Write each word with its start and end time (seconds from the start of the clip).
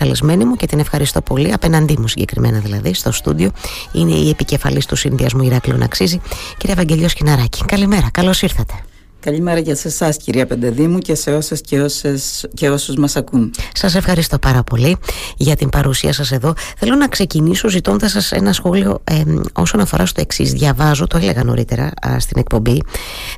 καλεσμένη 0.00 0.44
μου 0.44 0.56
και 0.56 0.66
την 0.66 0.78
ευχαριστώ 0.78 1.20
πολύ, 1.20 1.52
απέναντί 1.52 1.96
μου 1.98 2.08
συγκεκριμένα 2.08 2.58
δηλαδή, 2.58 2.94
στο 2.94 3.12
στούντιο. 3.12 3.50
Είναι 3.92 4.14
η 4.14 4.28
επικεφαλής 4.28 4.86
του 4.86 4.96
συνδυασμού 4.96 5.42
Ηράκλειο 5.42 5.78
Αξίζει, 5.82 6.20
κυρία 6.56 6.74
Βαγγελιός 6.74 7.10
Σκιναράκη. 7.10 7.64
Καλημέρα, 7.64 8.10
καλώς 8.12 8.42
ήρθατε. 8.42 8.74
Καλημέρα 9.20 9.60
και 9.60 9.74
σε 9.74 9.88
εσάς, 9.88 10.16
κυρία 10.16 10.46
Πεντεδήμου, 10.46 10.98
και 10.98 11.14
σε 11.14 11.34
όσες 11.34 11.60
και, 11.60 11.80
όσες, 11.80 12.48
και 12.54 12.70
όσους 12.70 12.96
μας 12.96 13.16
ακούν. 13.16 13.50
Σας 13.74 13.94
ευχαριστώ 13.94 14.38
πάρα 14.38 14.62
πολύ 14.62 14.96
για 15.36 15.56
την 15.56 15.68
παρουσία 15.68 16.12
σας 16.12 16.32
εδώ. 16.32 16.54
Θέλω 16.76 16.94
να 16.94 17.08
ξεκινήσω 17.08 17.68
ζητώντας 17.68 18.10
σας 18.10 18.32
ένα 18.32 18.52
σχόλιο 18.52 19.00
ε, 19.04 19.22
όσον 19.52 19.80
αφορά 19.80 20.06
στο 20.06 20.20
εξής. 20.20 20.52
Διαβάζω, 20.52 21.06
το 21.06 21.16
έλεγα 21.16 21.44
νωρίτερα 21.44 21.90
στην 22.18 22.38
εκπομπή, 22.38 22.82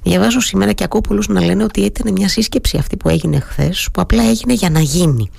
διαβάζω 0.02 0.40
σήμερα 0.40 0.72
και 0.72 0.84
ακούω 0.84 1.00
πολλούς 1.00 1.28
να 1.28 1.44
λένε 1.44 1.64
ότι 1.64 1.80
ήταν 1.80 2.12
μια 2.12 2.28
σύσκεψη 2.28 2.76
αυτή 2.76 2.96
που 2.96 3.08
έγινε 3.08 3.40
χθες, 3.40 3.88
που 3.92 4.00
απλά 4.00 4.22
έγινε 4.28 4.52
για 4.52 4.70
να 4.70 4.80
γίνει. 4.80 5.30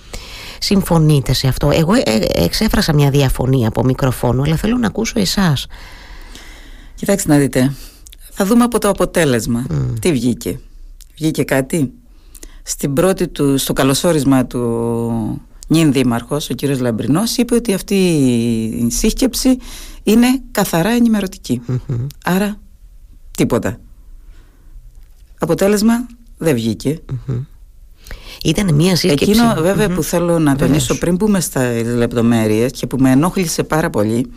Συμφωνείτε 0.64 1.34
σε 1.34 1.48
αυτό. 1.48 1.70
Εγώ 1.70 1.93
ε, 1.93 2.02
ε, 2.04 2.43
εξέφρασα 2.43 2.93
μια 2.93 3.09
διαφωνία 3.09 3.67
από 3.67 3.84
μικροφόνο, 3.84 4.41
αλλά 4.41 4.55
θέλω 4.55 4.77
να 4.77 4.88
ακούσω 4.88 5.20
εσάς. 5.20 5.67
Κοιτάξτε 6.95 7.31
να 7.31 7.38
δείτε, 7.38 7.73
θα 8.31 8.45
δούμε 8.45 8.63
από 8.63 8.80
το 8.80 8.90
αποτέλεσμα. 8.90 9.66
Τι 9.99 10.12
βγήκε. 10.12 10.59
Βγήκε 11.16 11.44
κάτι; 11.44 11.91
Στην 12.63 12.94
πρώτη 12.94 13.27
του, 13.27 13.57
στο 13.57 13.73
καλωσόρισμα 13.73 14.45
του 14.45 15.41
νυν 15.68 15.91
δήμαρχος, 15.91 16.49
ο 16.49 16.54
κύριος 16.54 16.80
Λαμπρινός, 16.80 17.38
είπε 17.38 17.55
ότι 17.55 17.73
αυτή 17.73 17.95
η 17.95 18.90
σύσκεψη 18.90 19.57
είναι 20.04 20.41
καθαρά 20.52 20.91
Άρα 22.23 22.55
τίποτα. 23.32 23.80
Αποτέλεσμα 25.40 26.05
δεν 26.38 26.55
βγηκε 26.55 27.02
Ήταν 28.44 28.76
μια 28.76 28.96
σύσκεψη. 28.96 29.30
Εκείνο 29.30 29.54
βέβαια 29.62 29.90
που 29.90 30.04
θέλω 30.04 30.40
να 30.40 30.56
τονίσω 30.56 30.98
πριν 30.98 31.16
μπούμε 31.16 31.40
στα 31.40 31.72
λεπτομέρειες 31.96 32.72
και 32.72 32.88
που 32.88 32.98
με 33.00 33.12
ενόχλησε 33.12 33.64
πάρα 33.64 33.90
πολύ 33.90 34.32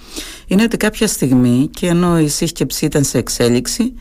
είναι 0.46 0.62
ότι 0.62 0.76
κάποια 0.76 1.06
στιγμή 1.06 1.68
και 1.72 1.86
ενώ 1.86 2.18
η 2.20 2.28
σύσκεψη 2.28 2.84
ήταν 2.84 3.04
σε 3.04 3.18
εξέλιξη 3.18 3.94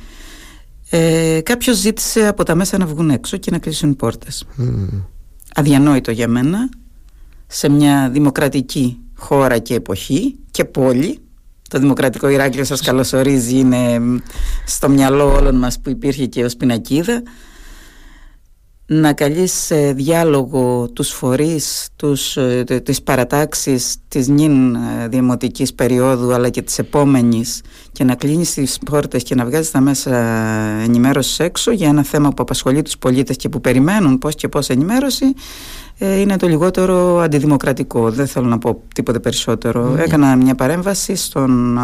ε, 0.90 1.42
κάποιος 1.44 1.78
ζήτησε 1.78 2.28
από 2.28 2.44
τα 2.44 2.56
μέσα 2.56 2.78
να 2.78 2.86
βγουν 2.86 3.10
έξω 3.10 3.38
και 3.38 3.52
να 3.52 3.58
κλείσουν 3.58 3.90
οι 3.90 3.96
πόρτες. 3.96 4.46
Αδιανόητο 5.56 6.12
για 6.12 6.28
μένα 6.28 6.70
σε 7.48 7.70
μια 7.70 8.10
δημοκρατική 8.10 8.98
χώρα 9.16 9.58
και 9.58 9.74
εποχή 9.74 10.36
και 10.52 10.66
πόλη. 10.66 11.20
Το 11.70 11.80
Δημοκρατικό 11.80 12.30
Ηράκλειο 12.30 12.64
σας 12.64 12.82
καλωσορίζει 12.82 13.58
είναι 13.58 14.00
στο 14.66 14.90
μυαλό 14.90 15.36
όλων 15.36 15.56
μας 15.56 15.80
που 15.80 15.90
υπήρχε 15.90 16.26
και 16.26 16.44
ως 16.44 16.56
πινακίδα 16.56 17.24
να 18.88 19.14
καλείς 19.14 19.52
σε 19.52 19.94
διάλογο 19.94 20.90
τους 20.94 21.10
φορείς, 21.10 21.88
τους, 21.96 22.38
ε, 22.38 22.64
τις 22.84 23.02
παρατάξεις 23.02 23.96
της 24.08 24.28
νυν 24.28 24.76
ε, 24.76 25.08
δημοτικής 25.08 25.74
περίοδου 25.74 26.34
αλλά 26.34 26.50
και 26.50 26.62
της 26.62 26.80
επόμενης 26.80 27.62
και 27.92 28.04
να 28.04 28.16
κλείνεις 28.16 28.54
τις 28.54 28.78
πόρτες 28.86 29.24
και 29.24 29.36
να 29.36 29.46
βγάζεις 29.46 29.72
τα 29.72 29.80
μέσα 29.80 30.16
ενημέρωσης 30.84 31.40
έξω 31.40 31.72
για 31.72 31.88
ένα 31.88 32.04
θέμα 32.04 32.30
που 32.30 32.42
απασχολεί 32.42 32.82
τους 32.82 32.98
πολίτες 32.98 33.36
και 33.36 33.50
που 33.50 33.62
περιμένουν 33.62 34.18
πώς 34.18 34.36
και 34.36 34.48
πώς 34.48 34.70
ενημέρωση 34.70 35.26
ε, 35.98 36.20
είναι 36.20 36.38
το 36.38 36.48
λιγότερο 36.48 37.20
αντιδημοκρατικό. 37.20 38.12
Δεν 38.12 38.28
θέλω 38.28 38.46
να 38.46 38.58
πω 38.58 38.82
τίποτε 38.96 39.20
περισσότερο. 39.20 39.90
Ναι. 39.90 40.04
Έκανα 40.04 40.36
μια 40.36 40.56
παρέμβαση 40.56 41.16
στον 41.16 41.78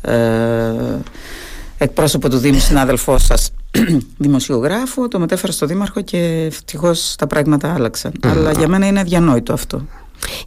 ε, 0.00 0.14
εκπρόσωπο 1.78 2.28
του 2.28 2.38
Δήμου 2.38 2.58
συνάδελφό 2.58 3.18
σας 3.18 3.50
δημοσιογράφο, 4.18 5.08
το 5.08 5.18
μετέφερα 5.18 5.52
στο 5.52 5.66
Δήμαρχο 5.66 6.00
και 6.00 6.18
ευτυχώς 6.18 7.14
τα 7.18 7.26
πράγματα 7.26 7.74
άλλαξαν. 7.74 8.12
Αλλά 8.24 8.52
για 8.52 8.68
μένα 8.68 8.86
είναι 8.86 9.00
αδιανόητο 9.00 9.52
αυτό. 9.52 9.86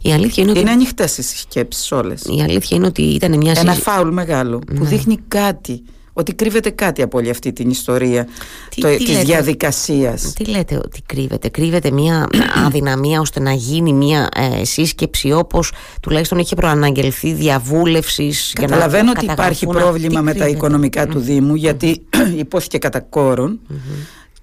Η 0.02 0.12
αλήθεια 0.12 0.42
είναι 0.42 0.52
ότι. 0.52 0.60
Είναι 0.60 0.70
ανοιχτές 0.70 1.18
οι 1.18 1.22
σκέψεις 1.22 1.92
όλες. 1.92 2.22
Η 2.22 2.42
αλήθεια 2.42 2.76
είναι 2.76 2.86
ότι 2.86 3.02
ήταν 3.02 3.36
μια 3.36 3.54
Ένα 3.56 3.72
φάουλ 3.72 4.08
μεγάλο 4.08 4.58
που 4.58 4.82
ναι. 4.82 4.88
δείχνει 4.88 5.18
κάτι 5.28 5.82
ότι 6.14 6.34
κρύβεται 6.34 6.70
κάτι 6.70 7.02
από 7.02 7.18
όλη 7.18 7.30
αυτή 7.30 7.52
την 7.52 7.70
ιστορία 7.70 8.26
τι, 8.68 8.80
το, 8.80 8.88
τι 8.88 8.96
της 8.96 9.08
λέτε, 9.08 9.22
διαδικασίας. 9.22 10.32
Τι 10.32 10.44
λέτε 10.44 10.76
ότι 10.76 11.02
κρύβεται; 11.06 11.48
Κρύβεται 11.48 11.90
μια 11.90 12.28
αδυναμία 12.66 13.20
ώστε 13.20 13.40
να 13.40 13.52
γίνει 13.52 13.92
μια 13.92 14.28
ε, 14.34 14.64
σύσκεψη 14.64 15.32
όπως 15.32 15.72
τουλάχιστον 16.02 16.38
είχε 16.38 16.54
προαναγγελθεί 16.54 17.32
διαβούλευσης. 17.32 18.52
Καταλαβαίνω 18.54 19.10
ότι 19.10 19.24
υπάρχει 19.24 19.66
πρόβλημα 19.66 20.20
με 20.20 20.34
τα 20.34 20.48
οικονομικά 20.48 21.06
του 21.06 21.18
Δήμου 21.18 21.54
γιατί 21.54 22.02
υπόθηκε 22.36 22.78
κατά 22.78 23.00
κόρον 23.00 23.60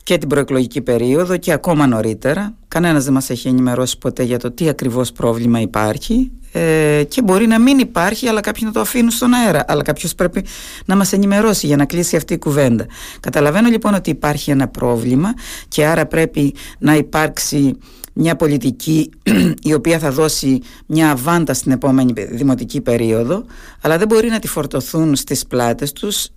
και 0.03 0.17
την 0.17 0.29
προεκλογική 0.29 0.81
περίοδο 0.81 1.37
και 1.37 1.51
ακόμα 1.51 1.87
νωρίτερα. 1.87 2.53
Κανένας 2.67 3.03
δεν 3.03 3.13
μας 3.13 3.29
έχει 3.29 3.47
ενημερώσει 3.47 3.97
ποτέ 3.97 4.23
για 4.23 4.39
το 4.39 4.51
τι 4.51 4.69
ακριβώς 4.69 5.11
πρόβλημα 5.11 5.59
υπάρχει 5.59 6.31
ε, 6.51 7.03
και 7.07 7.21
μπορεί 7.21 7.47
να 7.47 7.59
μην 7.59 7.79
υπάρχει 7.79 8.27
αλλά 8.27 8.39
κάποιοι 8.39 8.63
να 8.65 8.71
το 8.71 8.79
αφήνουν 8.79 9.11
στον 9.11 9.33
αέρα 9.33 9.65
αλλά 9.67 9.83
κάποιος 9.83 10.15
πρέπει 10.15 10.45
να 10.85 10.95
μας 10.95 11.13
ενημερώσει 11.13 11.67
για 11.67 11.75
να 11.75 11.85
κλείσει 11.85 12.15
αυτή 12.15 12.33
η 12.33 12.37
κουβέντα 12.37 12.85
καταλαβαίνω 13.19 13.69
λοιπόν 13.69 13.93
ότι 13.93 14.09
υπάρχει 14.09 14.51
ένα 14.51 14.67
πρόβλημα 14.67 15.33
και 15.67 15.85
άρα 15.85 16.05
πρέπει 16.05 16.53
να 16.79 16.95
υπάρξει 16.95 17.77
μια 18.13 18.35
πολιτική 18.35 19.09
η 19.69 19.73
οποία 19.73 19.99
θα 19.99 20.11
δώσει 20.11 20.61
μια 20.85 21.11
αβάντα 21.11 21.53
στην 21.53 21.71
επόμενη 21.71 22.13
δημοτική 22.31 22.81
περίοδο 22.81 23.45
αλλά 23.81 23.97
δεν 23.97 24.07
μπορεί 24.07 24.29
να 24.29 24.39
τη 24.39 24.47
φορτωθούν 24.47 25.15
στις 25.15 25.45
πλάτες 25.45 25.91
τους 25.91 26.27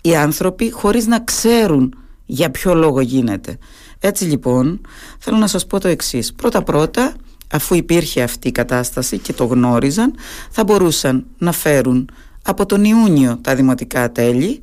οι 0.00 0.16
άνθρωποι 0.16 0.70
χωρίς 0.70 1.06
να 1.06 1.20
ξέρουν 1.20 1.94
για 2.30 2.50
ποιο 2.50 2.74
λόγο 2.74 3.00
γίνεται. 3.00 3.58
Έτσι 3.98 4.24
λοιπόν 4.24 4.80
θέλω 5.18 5.36
να 5.36 5.46
σας 5.46 5.66
πω 5.66 5.80
το 5.80 5.88
εξής. 5.88 6.32
Πρώτα 6.32 6.62
πρώτα 6.62 7.14
αφού 7.52 7.74
υπήρχε 7.74 8.22
αυτή 8.22 8.48
η 8.48 8.52
κατάσταση 8.52 9.18
και 9.18 9.32
το 9.32 9.44
γνώριζαν 9.44 10.14
θα 10.50 10.64
μπορούσαν 10.64 11.26
να 11.38 11.52
φέρουν 11.52 12.08
από 12.42 12.66
τον 12.66 12.84
Ιούνιο 12.84 13.38
τα 13.40 13.54
δημοτικά 13.54 14.12
τέλη 14.12 14.60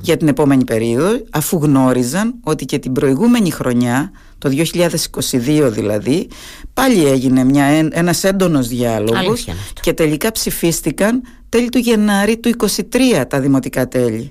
για 0.00 0.16
την 0.16 0.28
επόμενη 0.28 0.64
περίοδο 0.64 1.20
αφού 1.30 1.58
γνώριζαν 1.62 2.34
ότι 2.42 2.64
και 2.64 2.78
την 2.78 2.92
προηγούμενη 2.92 3.50
χρονιά 3.50 4.10
το 4.38 4.50
2022 5.30 5.68
δηλαδή 5.70 6.28
πάλι 6.74 7.06
έγινε 7.06 7.44
μια, 7.44 7.64
ένας 7.90 8.24
έντονος 8.24 8.68
διάλογος 8.68 9.46
και 9.80 9.92
τελικά 9.92 10.32
ψηφίστηκαν 10.32 11.22
τέλη 11.48 11.68
του 11.68 11.78
Γενάρη 11.78 12.36
του 12.36 12.50
2023 12.58 13.24
τα 13.28 13.40
δημοτικά 13.40 13.88
τέλη 13.88 14.30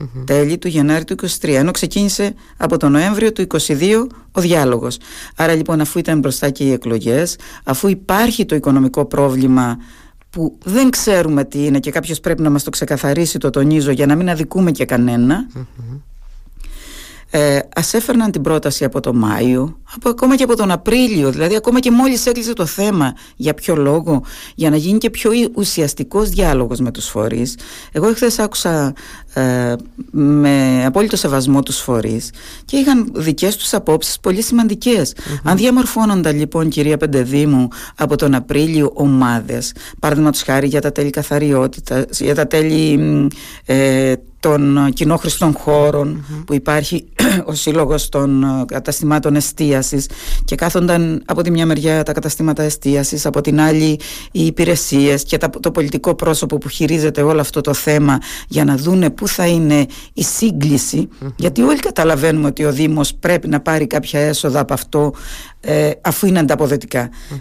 mm 0.00 0.06
τέλη 0.26 0.58
του 0.58 0.68
Γενάρη 0.68 1.04
του 1.04 1.14
23 1.14 1.48
ενώ 1.48 1.70
ξεκίνησε 1.70 2.34
από 2.56 2.76
τον 2.76 2.92
Νοέμβριο 2.92 3.32
του 3.32 3.46
22 3.48 4.06
ο 4.32 4.40
διάλογος. 4.40 4.98
Άρα 5.36 5.54
λοιπόν 5.54 5.80
αφού 5.80 5.98
ήταν 5.98 6.18
μπροστά 6.18 6.50
και 6.50 6.64
οι 6.64 6.72
εκλογές 6.72 7.36
αφού 7.64 7.88
υπάρχει 7.88 8.44
το 8.44 8.54
οικονομικό 8.54 9.04
πρόβλημα 9.04 9.78
που 10.30 10.58
δεν 10.64 10.90
ξέρουμε 10.90 11.44
τι 11.44 11.64
είναι 11.64 11.78
και 11.78 11.90
κάποιος 11.90 12.20
πρέπει 12.20 12.42
να 12.42 12.50
μας 12.50 12.62
το 12.62 12.70
ξεκαθαρίσει 12.70 13.38
το 13.38 13.50
τονίζω 13.50 13.90
για 13.90 14.06
να 14.06 14.14
μην 14.14 14.30
αδικούμε 14.30 14.70
και 14.70 14.84
κανενα 14.84 15.46
ε, 17.34 17.58
ας 17.74 17.94
έφερναν 17.94 18.30
την 18.30 18.42
πρόταση 18.42 18.84
από 18.84 19.00
το 19.00 19.14
Μάιο 19.14 19.80
από, 19.94 20.08
ακόμα 20.08 20.36
και 20.36 20.42
από 20.42 20.56
τον 20.56 20.70
Απρίλιο 20.70 21.30
δηλαδή 21.30 21.56
ακόμα 21.56 21.80
και 21.80 21.90
μόλις 21.90 22.26
έκλεισε 22.26 22.52
το 22.52 22.66
θέμα 22.66 23.14
για 23.36 23.54
ποιο 23.54 23.76
λόγο 23.76 24.22
για 24.54 24.70
να 24.70 24.76
γίνει 24.76 24.98
και 24.98 25.10
πιο 25.10 25.30
ουσιαστικός 25.54 26.28
διάλογος 26.28 26.80
με 26.80 26.90
τους 26.90 27.08
φορείς. 27.08 27.58
Εγώ 27.92 28.12
χθε 28.14 28.30
άκουσα 28.38 28.70
ε, 28.70 28.92
με 30.10 30.84
απόλυτο 30.86 31.16
σεβασμό 31.16 31.62
τους 31.62 31.78
φορείς 31.78 32.30
και 32.64 32.76
είχαν 32.76 33.12
δικές 33.14 33.56
τους 33.56 33.74
απόψεις 33.74 34.20
πολύ 34.20 34.42
αν 35.42 35.56
διαμορφώνονταν 35.56 36.36
λοιπόν 36.36 36.68
κυρία 36.68 36.96
Πεντεδήμου 36.96 37.68
από 37.96 38.16
τον 38.16 38.34
Απρίλιο 38.34 38.90
ομάδες 38.94 39.72
παραδείγματος 39.98 40.42
χάρη 40.42 40.66
για 40.66 40.80
τα 40.80 40.92
τέλη 40.92 41.10
καθαριότητας, 41.10 42.20
για 42.20 42.34
τα 42.34 42.46
τέλη 42.46 42.98
ε, 43.64 44.12
των 44.42 44.90
κοινόχρηστων 44.92 45.56
που 46.46 46.54
υπάρχει 46.54 47.04
ο 47.50 47.54
σύλλογος 47.54 48.08
των 48.08 48.42
ε, 48.42 48.64
καταστημάτων 48.66 49.36
εστίασης 49.36 50.06
και 50.44 50.54
κάθονταν 50.54 51.22
από 51.26 51.42
τη 51.42 51.50
μια 51.50 51.66
μεριά 51.66 52.02
τα 52.02 52.12
καταστήματα 52.12 52.62
εστίασης 52.62 53.26
από 53.26 53.40
την 53.40 53.60
άλλη 53.60 54.00
οι 54.32 54.46
υπηρεσίες 54.46 55.22
και 55.22 55.38
το 55.60 55.70
πολιτικό 55.70 56.14
πρόσωπο 56.14 56.58
που 56.58 56.68
χειρίζεται 56.68 57.22
όλο 57.22 57.40
αυτό 57.40 57.60
το 57.60 57.74
θέμα 57.74 58.18
για 58.48 58.64
να 58.64 58.76
δούνε 58.76 59.10
πού 59.22 59.28
θα 59.28 59.46
είναι 59.46 59.86
η 60.12 60.22
συγκληση 60.22 61.08
γιατί 61.36 61.62
όλοι 61.62 61.78
καταλαβαίνουμε 61.78 62.46
ότι 62.46 62.64
ο 62.64 62.72
Δήμος 62.72 63.14
πρέπει 63.14 63.48
να 63.48 63.60
πάρει 63.60 63.86
κάποια 63.86 64.20
έσοδα 64.20 64.60
από 64.60 64.72
αυτό 64.74 65.12
ε, 65.60 65.90
αφού 66.00 66.26
είναι 66.26 66.38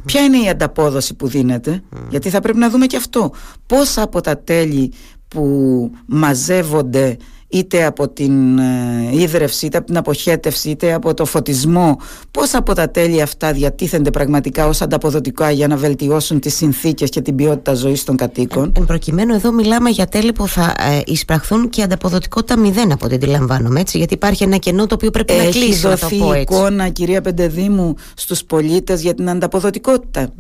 Ποια 0.06 0.22
είναι 0.22 0.38
η 0.38 0.50
ανταπόδοση 0.50 1.14
που 1.14 1.28
δίνεται; 1.28 1.84
Γιατί 2.10 2.30
θα 2.30 2.40
πρέπει 2.40 2.58
να 2.58 2.70
δούμε 2.70 2.86
και 2.86 2.98
αυτό. 2.98 3.32
Πόσα 3.66 4.02
από 4.02 4.22
τα 4.22 4.38
τέλη 4.38 4.94
που 5.28 5.92
μαζεύονται 6.06 7.18
είτε 7.52 7.86
από 7.86 8.10
την 8.10 8.58
ε, 8.58 9.10
ίδρυυση, 9.12 9.66
είτε 9.66 9.78
από 9.78 9.86
την 9.86 9.98
αποχέτευση, 9.98 10.70
είτε 10.70 10.94
από 10.94 11.14
το 11.14 11.26
φωτισμό, 11.26 11.98
πώς 12.32 12.54
από 12.54 12.74
τα 12.74 12.90
τέλη 12.90 13.22
αυτά 13.22 13.52
διατίθενται 13.52 14.10
πραγματικά 14.10 14.68
ως 14.68 14.82
ανταποδοτικά 14.82 15.52
για 15.52 15.68
να 15.68 15.76
βελτιώσουν 15.76 16.40
τις 16.40 16.56
συνθήκες 16.56 17.10
και 17.10 17.22
την 17.22 17.36
ποιότητα 17.36 17.74
ζωής 17.74 18.04
των 18.04 18.16
κατοίκων; 18.16 18.72
Εν 18.78 18.86
προκειμένου 18.86 19.34
εδώ 19.34 19.52
μιλάμε 19.52 19.90
για 19.90 20.08
τέλη 20.08 20.32
που 20.32 20.48
θα 20.48 20.74
ε, 20.78 21.02
εισπραχθούν 21.06 21.70
και 21.70 21.82
ανταποδοτικότητα 21.82 22.58
μηδέν 22.58 22.92
από 22.92 23.06
ό,τι 23.06 23.16
αντιλαμβάνομαι, 23.16 23.80
έτσι, 23.80 23.98
γιατί 23.98 24.14
υπάρχει 24.14 24.44
ένα 24.44 24.58
κενό 24.58 24.88
το 24.88 24.96
οποίο 24.96 25.10
πρέπει 25.12 25.34
Έχει 25.34 25.46
να 25.46 25.52
κλείσει. 25.52 25.88
Έχει 25.88 26.18
δοθεί 26.20 26.40
εικόνα, 26.40 26.90
κυρία 26.90 27.22
Πεντεδήμου, 27.22 27.96
στους 28.16 28.44
πολίτες 28.44 29.02
για 29.02 29.14
την 29.14 29.30
ανταποδοτικότητα. 29.30 30.34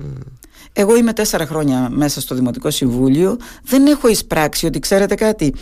Εγώ 0.73 0.95
είμαι 0.95 1.13
τέσσερα 1.13 1.45
χρόνια 1.45 1.89
μέσα 1.91 2.21
στο 2.21 2.35
Δημοτικό 2.35 2.69
Συμβούλιο. 2.69 3.37
Δεν 3.63 3.85
έχω 3.85 4.07
εισπράξει 4.07 4.65
ότι 4.65 4.79
ξέρετε 4.79 5.15
κάτι 5.15 5.53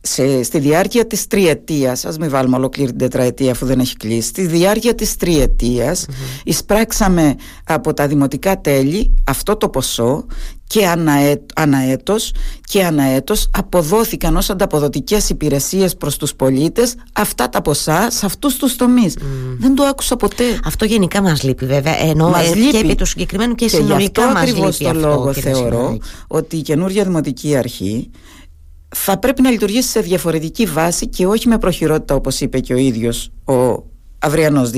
σε, 0.00 0.42
στη 0.42 0.58
διάρκεια 0.58 1.06
της 1.06 1.26
τριετίας, 1.26 2.04
ας 2.04 2.18
μην 2.18 2.30
βάλουμε 2.30 2.56
ολόκληρη 2.56 2.88
την 2.88 2.98
τετραετία 2.98 3.50
αφού 3.50 3.66
δεν 3.66 3.78
έχει 3.80 3.96
κλείσει, 3.96 4.28
στη 4.28 4.46
διάρκεια 4.46 4.94
της 4.94 5.16
τριετίας 5.16 6.06
mm-hmm. 6.08 6.40
εισπράξαμε 6.44 7.34
από 7.64 7.94
τα 7.94 8.06
δημοτικά 8.06 8.60
τέλη 8.60 9.14
αυτό 9.24 9.56
το 9.56 9.68
ποσό 9.68 10.26
και 10.66 10.86
αναέ, 10.86 11.42
αναέτος 11.54 12.32
και 12.60 12.84
αναέτος 12.84 13.48
αποδόθηκαν 13.50 14.36
ως 14.36 14.50
ανταποδοτικές 14.50 15.30
υπηρεσίες 15.30 15.96
προς 15.96 16.16
τους 16.16 16.34
πολίτες 16.34 16.94
αυτά 17.12 17.48
τα 17.48 17.62
ποσά 17.62 18.10
σε 18.10 18.26
αυτούς 18.26 18.56
τους 18.56 18.76
τομείς. 18.76 19.16
Δεν 19.58 19.74
το 19.74 19.82
άκουσα 19.82 20.16
ποτέ. 20.16 20.44
Αυτό 20.64 20.84
γενικά 20.84 21.22
μας 21.22 21.42
λείπει 21.42 21.66
βέβαια, 21.66 22.00
ενώ 22.00 22.28
μας 22.28 22.50
ε, 22.50 22.54
λείπει. 22.54 22.70
και 22.70 22.78
επί 22.78 22.94
του 22.94 23.04
συγκεκριμένου 23.04 23.54
και, 23.54 23.64
και 23.64 23.76
συνολικά 23.76 24.32
μας 24.32 24.46
λείπει 24.46 24.64
αυτό. 24.64 24.92
το 24.92 24.92
λόγο 24.92 25.32
θεωρώ 25.32 25.98
ότι 26.26 26.56
η 26.56 26.62
καινούργια 26.62 27.04
δημοτική 27.04 27.56
αρχή 27.56 28.10
θα 28.96 29.18
πρέπει 29.18 29.42
να 29.42 29.50
λειτουργήσει 29.50 29.88
σε 29.88 30.00
διαφορετική 30.00 30.66
βάση 30.66 31.06
και 31.06 31.26
όχι 31.26 31.48
με 31.48 31.58
προχειρότητα 31.58 32.14
όπως 32.14 32.40
είπε 32.40 32.60
και 32.60 32.74
ο 32.74 32.76
ίδιος 32.76 33.30
ο 33.44 33.84
αυριανός 34.22 34.70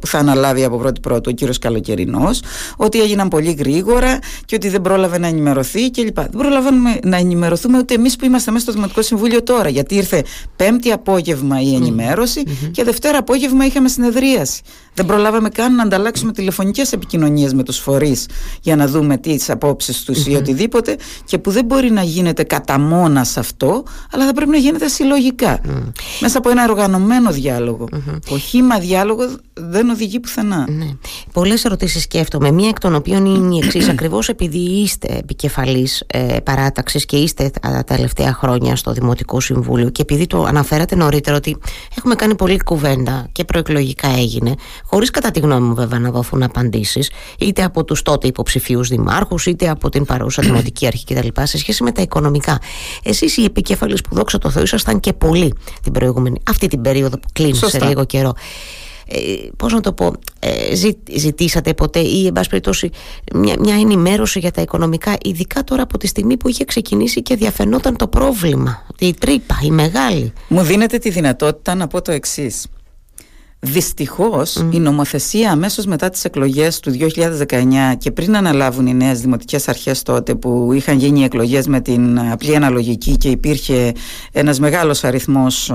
που 0.00 0.06
θα 0.06 0.18
αναλάβει 0.18 0.64
από 0.64 0.78
πρώτη 0.78 1.00
πρώτη 1.00 1.28
ο 1.28 1.32
κύριος 1.32 1.58
Καλοκαιρινός 1.58 2.42
ότι 2.76 3.00
έγιναν 3.00 3.28
πολύ 3.28 3.52
γρήγορα 3.52 4.18
και 4.44 4.54
ότι 4.54 4.68
δεν 4.68 4.80
πρόλαβε 4.80 5.18
να 5.18 5.26
ενημερωθεί 5.26 5.90
κλπ. 5.90 6.14
Δεν 6.14 6.30
πρόλαβαμε 6.30 6.98
να 7.04 7.16
ενημερωθούμε 7.16 7.78
ούτε 7.78 7.94
εμείς 7.94 8.16
που 8.16 8.24
είμαστε 8.24 8.50
μέσα 8.50 8.64
στο 8.64 8.72
Δημοτικό 8.72 9.02
Συμβούλιο 9.02 9.42
τώρα 9.42 9.68
γιατί 9.68 9.94
ήρθε 9.94 10.24
πέμπτη 10.56 10.90
απόγευμα 10.90 11.60
η 11.60 11.74
ενημέρωση 11.74 12.42
και 12.70 12.84
δευτέρα 12.84 13.18
απόγευμα 13.18 13.66
είχαμε 13.66 13.88
συνεδρίαση. 13.88 14.60
Δεν 14.96 15.06
προλάβαμε 15.06 15.48
καν 15.48 15.74
να 15.74 15.82
ανταλλάξουμε 15.82 16.32
τηλεφωνικές 16.32 16.92
επικοινωνίες 16.92 17.54
με 17.54 17.62
τους 17.62 17.78
φορείς 17.78 18.28
για 18.60 18.76
να 18.76 18.86
δούμε 18.86 19.16
τις 19.16 19.50
απόψεις 19.50 20.02
τους 20.02 20.26
ή 20.26 20.34
οτιδήποτε 20.34 20.96
και 21.24 21.38
που 21.38 21.50
δεν 21.50 21.64
μπορεί 21.64 21.90
να 21.90 22.02
γίνεται 22.02 22.42
κατά 22.42 22.78
μόνας 22.78 23.28
σε 23.28 23.40
αυτό 23.40 23.84
αλλά 24.12 24.26
θα 24.26 24.32
πρέπει 24.32 24.50
να 24.50 24.56
γίνεται 24.56 24.88
συλλογικά 24.88 25.60
μέσα 26.20 26.38
από 26.38 26.50
ένα 26.50 26.64
οργανωμένο 26.70 27.30
διάλογο 27.30 27.88
το 28.28 28.38
χήμα 28.38 28.78
διάλογο 28.78 29.24
δεν 29.58 29.90
οδηγεί 29.90 30.20
πουθενά. 30.20 30.66
Ναι. 30.68 30.86
Πολλές 31.32 31.64
ερωτήσεις 31.64 32.02
σκέφτομαι. 32.02 32.50
Μία 32.50 32.68
εκ 32.68 32.78
των 32.78 32.94
οποίων 32.94 33.24
είναι 33.26 33.54
η 33.54 33.60
εξής. 33.64 33.88
Ακριβώς 33.88 34.28
επειδή 34.28 34.58
είστε 34.58 35.16
επικεφαλής 35.16 36.02
ε, 36.06 36.36
παράταξης 36.44 37.04
και 37.04 37.16
είστε 37.16 37.50
τα 37.60 37.84
τελευταία 37.86 38.32
χρόνια 38.32 38.76
στο 38.76 38.92
Δημοτικό 38.92 39.40
Συμβούλιο 39.40 39.90
και 39.90 40.02
επειδή 40.02 40.26
το 40.26 40.44
αναφέρατε 40.44 40.96
νωρίτερα 40.96 41.36
ότι 41.36 41.56
έχουμε 41.98 42.14
κάνει 42.14 42.34
πολλή 42.34 42.58
κουβέντα 42.64 43.28
και 43.32 43.44
προεκλογικά 43.44 44.08
έγινε, 44.08 44.54
χωρίς 44.86 45.10
κατά 45.10 45.30
τη 45.30 45.40
γνώμη 45.40 45.66
μου 45.66 45.74
βέβαια 45.74 45.98
να 45.98 46.10
δοθούν 46.10 46.42
απαντήσεις, 46.42 47.10
είτε 47.38 47.62
από 47.62 47.84
τους 47.84 48.02
τότε 48.02 48.26
υποψηφίους 48.26 48.88
δημάρχους, 48.88 49.46
είτε 49.46 49.68
από 49.68 49.88
την 49.88 50.04
παρούσα 50.04 50.42
Δημοτική 50.42 50.86
Αρχή 50.86 51.04
κτλ. 51.04 51.28
σε 51.42 51.58
σχέση 51.58 51.82
με 51.82 51.92
τα 51.92 52.02
οικονομικά. 52.02 52.58
Εσείς 53.02 53.36
οι 53.36 53.44
επικεφαλεί 53.44 53.98
που 54.08 54.14
δόξα 54.14 54.38
τω 54.38 54.50
Θεώ 54.50 54.62
ήσασταν 54.62 55.00
και 55.00 55.12
πολλοί 55.12 55.54
την 55.82 55.92
προηγούμενη, 55.92 56.40
αυτή 56.48 56.66
την 56.66 56.80
περίοδο 56.80 57.18
που 57.18 57.28
κλείνει 57.32 57.54
σε 57.54 57.84
λίγο 57.84 58.04
καιρό 58.04 58.04
καιρό. 58.06 58.34
Ε, 59.08 59.48
πώς 59.56 59.72
να 59.72 59.80
το 59.80 59.92
πω, 59.92 60.12
ε, 60.38 60.74
ζη, 60.74 60.96
ζητήσατε 61.16 61.74
ποτέ 61.74 61.98
ή 61.98 62.26
εν 62.26 62.32
πάση 62.32 62.48
περιπτώσει 62.48 62.90
μια, 63.34 63.54
μια 63.58 63.74
ενημέρωση 63.74 64.38
για 64.38 64.50
τα 64.50 64.62
οικονομικά 64.62 65.16
ειδικά 65.22 65.64
τώρα 65.64 65.82
από 65.82 65.98
τη 65.98 66.06
στιγμή 66.06 66.36
που 66.36 66.48
είχε 66.48 66.64
ξεκινήσει 66.64 67.22
και 67.22 67.36
διαφαινόταν 67.36 67.96
το 67.96 68.08
πρόβλημα, 68.08 68.86
η 68.98 69.14
τρύπα, 69.14 69.58
η 69.62 69.70
μεγάλη; 69.70 70.32
Μου 70.48 70.62
δίνετε 70.62 70.98
τη 70.98 71.10
δυνατότητα 71.10 71.74
να 71.74 71.86
πω 71.86 72.02
το 72.02 72.12
εξής 72.12 72.66
Δυστυχώς 73.58 74.66
η 74.70 74.78
νομοθεσία 74.78 75.50
αμέσως 75.50 75.86
μετά 75.86 76.08
τις 76.08 76.24
εκλογές 76.24 76.80
του 76.80 76.90
2019 76.90 77.94
και 77.98 78.10
πριν 78.10 78.36
αναλάβουν 78.36 78.86
οι 78.86 78.94
νέες 78.94 79.20
δημοτικές 79.20 79.68
αρχές 79.68 80.02
τότε 80.02 80.34
που 80.34 80.72
είχαν 80.72 80.98
γίνει 80.98 81.24
εκλογές 81.24 81.66
με 81.66 81.80
την 81.80 82.20
απλή 82.20 82.56
αναλογική 82.56 83.16
και 83.16 83.28
υπήρχε 83.28 83.92
ένας 84.32 84.58
μεγάλος 84.58 85.04
αριθμός 85.04 85.72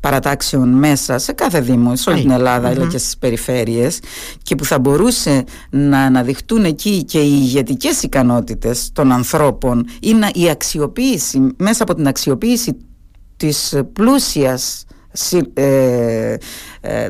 παρατάξεων 0.00 0.68
μέσα 0.68 1.18
σε 1.18 1.32
κάθε 1.32 1.60
δήμο, 1.60 1.96
σε 1.96 2.10
όλη 2.10 2.20
την 2.20 2.30
Ελλάδα 2.30 2.68
αλλά 2.68 2.86
και 2.86 2.98
στις 2.98 3.16
περιφέρειες 3.16 3.98
και 4.42 4.54
που 4.54 4.64
θα 4.64 4.78
μπορούσε 4.78 5.44
να 5.70 6.00
αναδειχτούν 6.00 6.64
εκεί 6.64 7.04
και 7.04 7.20
οι 7.20 7.38
ηγετικές 7.42 8.02
ικανότητες 8.02 8.90
των 8.92 9.12
ανθρώπων 9.12 9.86
ή 10.00 10.14
να, 10.14 10.30
η 10.34 10.50
αξιοποίηση, 10.50 11.46
μέσα 11.56 11.82
από 11.82 11.94
την 11.94 12.06
αξιοποίηση 12.06 12.76
της 13.36 13.74
πλούσιας 13.92 14.84
ε, 14.84 14.84
ε, 14.84 14.89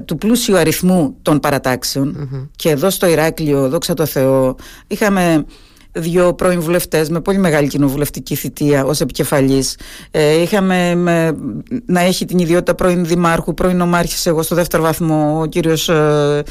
του 0.05 0.17
πλούσιου 0.17 0.57
αριθμού 0.57 1.17
των 1.23 1.41
παραταξεων 1.41 2.29
και 2.57 2.71
εδώ 2.71 2.91
στο 2.91 3.07
Ηράκλειο, 3.07 3.69
δόξα 3.69 3.95
τω 3.95 4.07
Θεώ, 4.07 4.55
είχαμε 4.87 5.45
δύο 5.93 6.35
πρώην 6.35 6.61
βουλευτές 6.61 7.09
με 7.09 7.21
πολύ 7.21 7.39
μεγάλη 7.39 7.69
κοινοβουλευτική 7.69 8.35
θητεία 8.35 8.85
ως 8.85 9.01
επικεφαλής. 9.01 9.77
Ε, 10.11 10.41
είχαμε 10.41 10.95
να 11.87 12.01
έχει 12.01 12.25
την 12.25 12.39
ιδιότητα 12.39 12.75
πρώην 12.75 13.05
δημάρχου, 13.05 13.55
πρώην 13.55 13.81
ομάρχης 13.81 14.27
εγώ 14.27 14.43
στο 14.43 14.55
δεύτερο 14.55 14.83
βαθμό, 14.83 15.41
ο 15.41 15.47
κύριος 15.47 15.89
ε, 15.89 16.43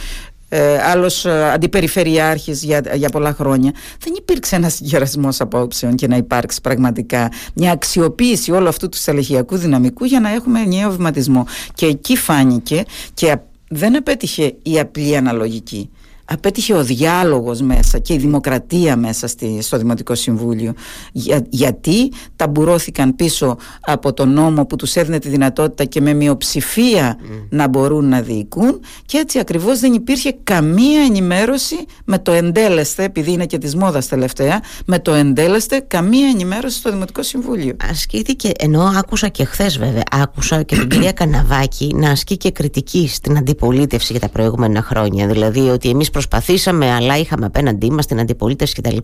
ε, 0.50 0.78
άλλος 0.78 1.26
ε, 1.26 1.52
αντιπεριφερειάρχης 1.52 2.64
για, 2.64 2.82
για 2.94 3.10
πολλά 3.10 3.34
χρόνια. 3.34 3.72
Δεν 4.00 4.14
υπήρξε 4.18 4.56
ένας 4.56 4.74
συγκερασμός 4.74 5.42
απόψεων 5.42 5.96
και 5.96 6.08
να 6.08 6.18
υπάρξει 6.18 6.62
πραγματικά 6.62 7.32
μια 7.54 7.72
αξιοποίηση 7.72 8.52
όλου 8.52 8.68
αυτού 8.68 8.90
του 8.90 8.98
στελεχειακού 8.98 9.58
δυναμικού 9.58 10.06
για 10.06 10.20
να 10.20 10.34
έχουμε 10.34 10.60
ενιαίο 10.60 10.92
βηματισμό. 10.92 11.46
Και 11.74 11.86
εκεί 11.86 12.18
φάνηκε 12.18 12.84
και 13.14 13.38
δεν 13.70 13.96
απέτυχε 13.96 14.56
η 14.64 14.80
απλή 14.80 15.16
αναλογική 15.16 15.90
απέτυχε 16.30 16.74
ο 16.74 16.84
διάλογος 16.84 17.62
μέσα 17.62 18.00
και 18.00 18.14
η 18.14 18.18
δημοκρατία 18.18 18.96
μέσα 18.96 19.28
στη, 19.28 19.62
στο 19.62 19.78
Δημοτικό 19.78 20.16
Συμβούλιο. 20.16 20.74
Για, 21.12 21.46
γιατί 21.50 22.12
ταμπουρώθηκαν 22.36 23.16
πίσω 23.16 23.58
από 23.82 24.14
τον 24.14 24.34
νόμο 24.34 24.66
που 24.66 24.76
τους 24.76 24.96
έδινε 24.96 25.20
τη 25.20 25.30
δυνατότητα 25.30 25.84
και 25.84 26.02
με 26.02 26.14
μειοψηφία 26.14 27.18
να 27.50 27.68
μπορούν 27.68 28.10
να 28.10 28.22
διοικούν 28.22 28.80
και 29.06 29.18
έτσι 29.18 29.40
ακριβώς 29.40 29.80
δεν 29.80 29.94
υπήρχε 29.94 30.38
καμία 30.44 31.02
ενημέρωση 31.02 31.76
με 32.06 32.20
το 32.20 32.32
εντέλεστε 32.32 33.04
επειδή 33.04 33.32
είναι 33.32 33.46
και 33.46 33.58
της 33.58 33.76
μόδας 33.76 34.08
τελευταία 34.08 34.62
με 34.86 35.00
το 35.00 35.14
εντέλεστε 35.14 35.80
καμία 35.88 36.28
ενημέρωση 36.28 36.78
στο 36.78 36.92
Δημοτικό 36.92 37.24
Συμβούλιο. 37.24 37.76
Ασκήθηκε 37.90 38.52
ενώ 38.60 38.82
άκουσα 38.82 39.28
και 39.28 39.44
χθες 39.44 39.78
βέβαια 39.78 40.04
άκουσα 40.12 40.64
και 40.64 40.76
την 40.76 40.88
κυρία 40.88 41.12
Καναβάκη 41.12 41.94
να 41.96 42.10
ασκεί 42.10 42.38
και 42.38 42.52
κριτική 42.52 43.08
στην 43.08 43.38
αντιπολίτευση 43.38 44.12
για 44.12 44.22
τα 44.22 44.30
προηγούμενα 44.30 44.82
χρόνια. 44.82 45.28
Δηλαδή 45.28 45.60
ότι 45.60 45.90
εμείς 45.90 46.10
προσπαθήσαμε, 46.20 46.92
αλλά 46.92 47.18
είχαμε 47.18 47.46
απέναντί 47.46 47.92
μας 47.92 48.06
την 48.06 48.20
αντιπολίτευση 48.20 48.74
κτλ. 48.74 48.98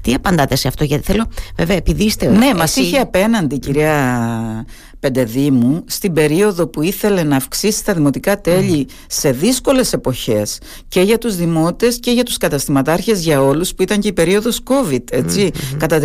Τι 0.00 0.14
απαντάτε 0.14 0.56
σε 0.56 0.68
αυτό, 0.68 0.84
Γιατί 0.84 1.04
θέλω, 1.04 1.26
βέβαια, 1.56 1.76
επειδή 1.76 2.04
είστε. 2.04 2.28
Ναι, 2.28 2.46
εσύ... 2.46 2.54
μα 2.54 2.64
είχε 2.64 2.98
απέναντι, 2.98 3.58
κυρία 3.58 4.66
Πεντεδήμου, 5.00 5.84
στην 5.86 6.12
περίοδο 6.12 6.66
που 6.66 6.82
ήθελε 6.82 7.22
να 7.22 7.36
αυξήσει 7.36 7.84
τα 7.84 7.94
δημοτικά 7.94 8.40
τέλη 8.40 8.88
σε 9.06 9.30
δύσκολες 9.30 9.92
εποχές 9.92 10.58
και 10.88 11.00
για 11.00 11.18
τους 11.18 11.36
δημότες 11.36 12.00
και 12.00 12.10
για 12.10 12.22
τους 12.22 12.36
καταστηματάρχες 12.36 13.20
για 13.20 13.42
όλους 13.42 13.74
που 13.74 13.82
ήταν 13.82 14.00
και 14.00 14.08
η 14.08 14.12
περίοδος 14.12 14.60
COVID, 14.64 15.02
έτσι. 15.10 15.50
Κατά 15.78 15.98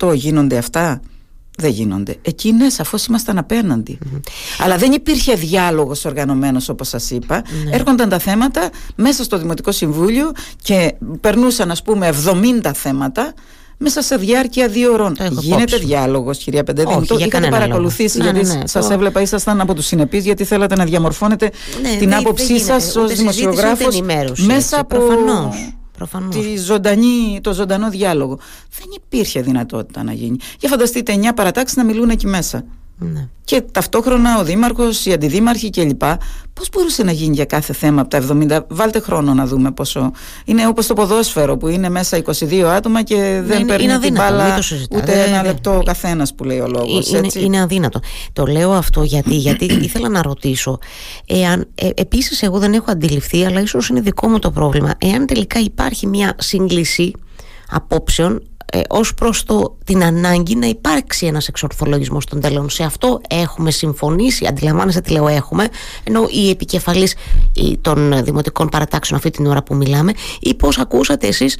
30% 0.00 0.14
γίνονται 0.14 0.56
αυτά; 0.56 1.00
Δεν 1.56 1.70
γίνονται. 1.70 2.16
Εκεί 2.22 2.52
ναι, 2.52 2.68
σαφώς 2.68 3.06
ήμασταν 3.06 3.46
Αλλά 4.58 4.76
δεν 4.76 4.92
υπήρχε 4.92 5.34
διάλογος 5.34 6.04
οργανωμένος, 6.04 6.68
όπως 6.68 6.88
σας 6.88 7.10
είπα. 7.10 7.42
Ναι. 7.64 7.70
Έρχονταν 7.76 8.08
τα 8.08 8.18
θέματα 8.18 8.70
μέσα 8.96 9.24
στο 9.24 9.38
Δημοτικό 9.38 9.72
Συμβούλιο 9.72 10.32
και 10.62 10.94
περνούσαν, 11.20 11.70
ας 11.70 11.82
πούμε, 11.82 12.08
70 12.08 12.70
θέματα 12.74 13.34
μέσα 13.76 14.02
σε 14.02 14.16
διάρκεια 14.16 14.68
δύο 14.68 14.92
ώρων. 14.92 15.16
Γίνεται 15.30 15.76
διάλογος, 15.76 16.38
κυρία 16.38 16.64
Πεντεδίνη. 16.64 17.06
Το 17.06 17.16
είχατε 17.18 17.48
παρακολουθήσει, 17.48 18.18
ναι, 18.18 18.24
γιατί 18.24 18.46
ναι, 18.46 18.54
ναι, 18.54 18.66
σας 18.66 18.86
το... 18.86 18.92
έβλεπα, 18.92 19.20
ήσασταν 19.20 19.60
από 19.60 19.74
τους 19.74 19.86
συνεπείς, 19.86 20.24
γιατί 20.24 20.44
θέλατε 20.44 20.76
να 20.76 20.84
διαμορφώνετε 20.84 21.50
ναι, 21.82 21.96
την 21.96 22.14
άποψή 22.14 22.60
σας 22.60 22.96
ως 22.96 23.14
δημοσιογράφος 23.14 24.00
μέσα 24.46 24.80
από. 24.80 24.96
Προφανώς. 24.96 25.74
Τη 26.40 26.56
ζωντανή, 26.56 27.40
το 27.42 27.52
ζωντανό 27.52 27.90
διάλογο. 27.90 28.38
Δεν 28.78 28.86
υπήρχε 28.96 29.40
δυνατότητα 29.40 30.02
να 30.02 30.12
γίνει. 30.12 30.36
Για 30.58 30.68
φανταστείτε 30.68 31.14
9 31.14 31.34
παρατάξεις 31.34 31.76
να 31.76 31.84
μιλούν 31.84 32.10
εκεί 32.10 32.26
μέσα. 32.26 32.64
Ναι. 32.98 33.28
Και 33.44 33.60
ταυτόχρονα 33.72 34.38
ο 34.38 34.44
Δήμαρχος, 34.44 35.06
οι 35.06 35.12
αντιδήμαρχοι 35.12 35.70
κλπ. 35.70 36.02
Πώς 36.52 36.68
μπορούσε 36.72 37.02
να 37.02 37.12
γίνει 37.12 37.34
για 37.34 37.44
κάθε 37.44 37.72
θέμα 37.72 38.00
από 38.00 38.10
τα 38.10 38.22
70. 38.30 38.58
Βάλτε 38.68 39.00
χρόνο 39.00 39.34
να 39.34 39.46
δούμε 39.46 39.70
πόσο. 39.70 40.10
Είναι 40.44 40.66
όπως 40.66 40.86
το 40.86 40.94
ποδόσφαιρο 40.94 41.56
που 41.56 41.68
είναι 41.68 41.88
μέσα 41.88 42.22
22 42.24 42.60
άτομα 42.60 43.02
και 43.02 43.14
ναι, 43.14 43.42
δεν 43.42 43.58
είναι, 43.58 43.68
παίρνει 43.68 43.84
είναι 43.84 43.98
την 43.98 44.12
μπάλα 44.12 44.58
ούτε 44.90 45.22
ένα 45.22 45.42
λεπτό 45.42 45.76
ο 45.76 45.82
καθένας 45.82 46.34
που 46.34 46.44
λέει 46.44 46.58
ο 46.58 46.68
λόγος. 46.68 47.10
Είναι, 47.10 47.28
είναι 47.34 47.60
αδύνατο. 47.60 48.00
Το 48.32 48.46
λέω 48.46 48.72
αυτό 48.72 49.02
γιατί, 49.02 49.34
γιατί 49.34 49.64
ήθελα 49.86 50.08
να 50.08 50.22
ρωτήσω. 50.22 50.78
Εάν, 51.26 51.68
ε, 51.74 51.88
Επίσης, 51.94 52.42
εγώ 52.42 52.58
δεν 52.58 52.72
έχω 52.72 52.90
αντιληφθεί, 52.90 53.44
αλλά 53.44 53.60
ίσως 53.60 53.88
είναι 53.88 54.00
δικό 54.00 54.28
μου 54.28 54.38
το 54.38 54.50
πρόβλημα. 54.50 54.94
Εάν 54.98 55.26
τελικά 55.26 55.60
υπάρχει 55.60 56.06
μια 56.06 56.34
σύγκληση 56.38 57.12
απόψεων 57.70 58.42
ε, 58.72 58.80
ως 58.88 59.14
προς 59.14 59.44
το, 59.44 59.76
την 59.84 60.04
ανάγκη 60.04 60.56
να 60.56 60.66
υπάρξει 60.66 61.26
ένας 61.26 61.48
εξορθολογισμός 61.48 62.26
των 62.26 62.40
τελών. 62.40 62.70
Σε 62.70 62.82
αυτό 62.82 63.20
έχουμε 63.28 63.70
συμφωνήσει, 63.70 64.46
αντιλαμβάνεστε 64.46 65.00
τι 65.00 65.12
λέω 65.12 65.28
έχουμε, 65.28 65.68
ενώ 66.04 66.26
η 66.30 66.50
επικεφαλής 66.50 67.14
των 67.80 68.24
δημοτικών 68.24 68.68
παρατάξεων 68.68 69.18
αυτή 69.18 69.30
την 69.30 69.46
ώρα 69.46 69.62
που 69.62 69.74
μιλάμε 69.74 70.12
ή 70.40 70.54
πώς 70.54 70.78
ακούσατε 70.78 71.26
εσείς 71.26 71.58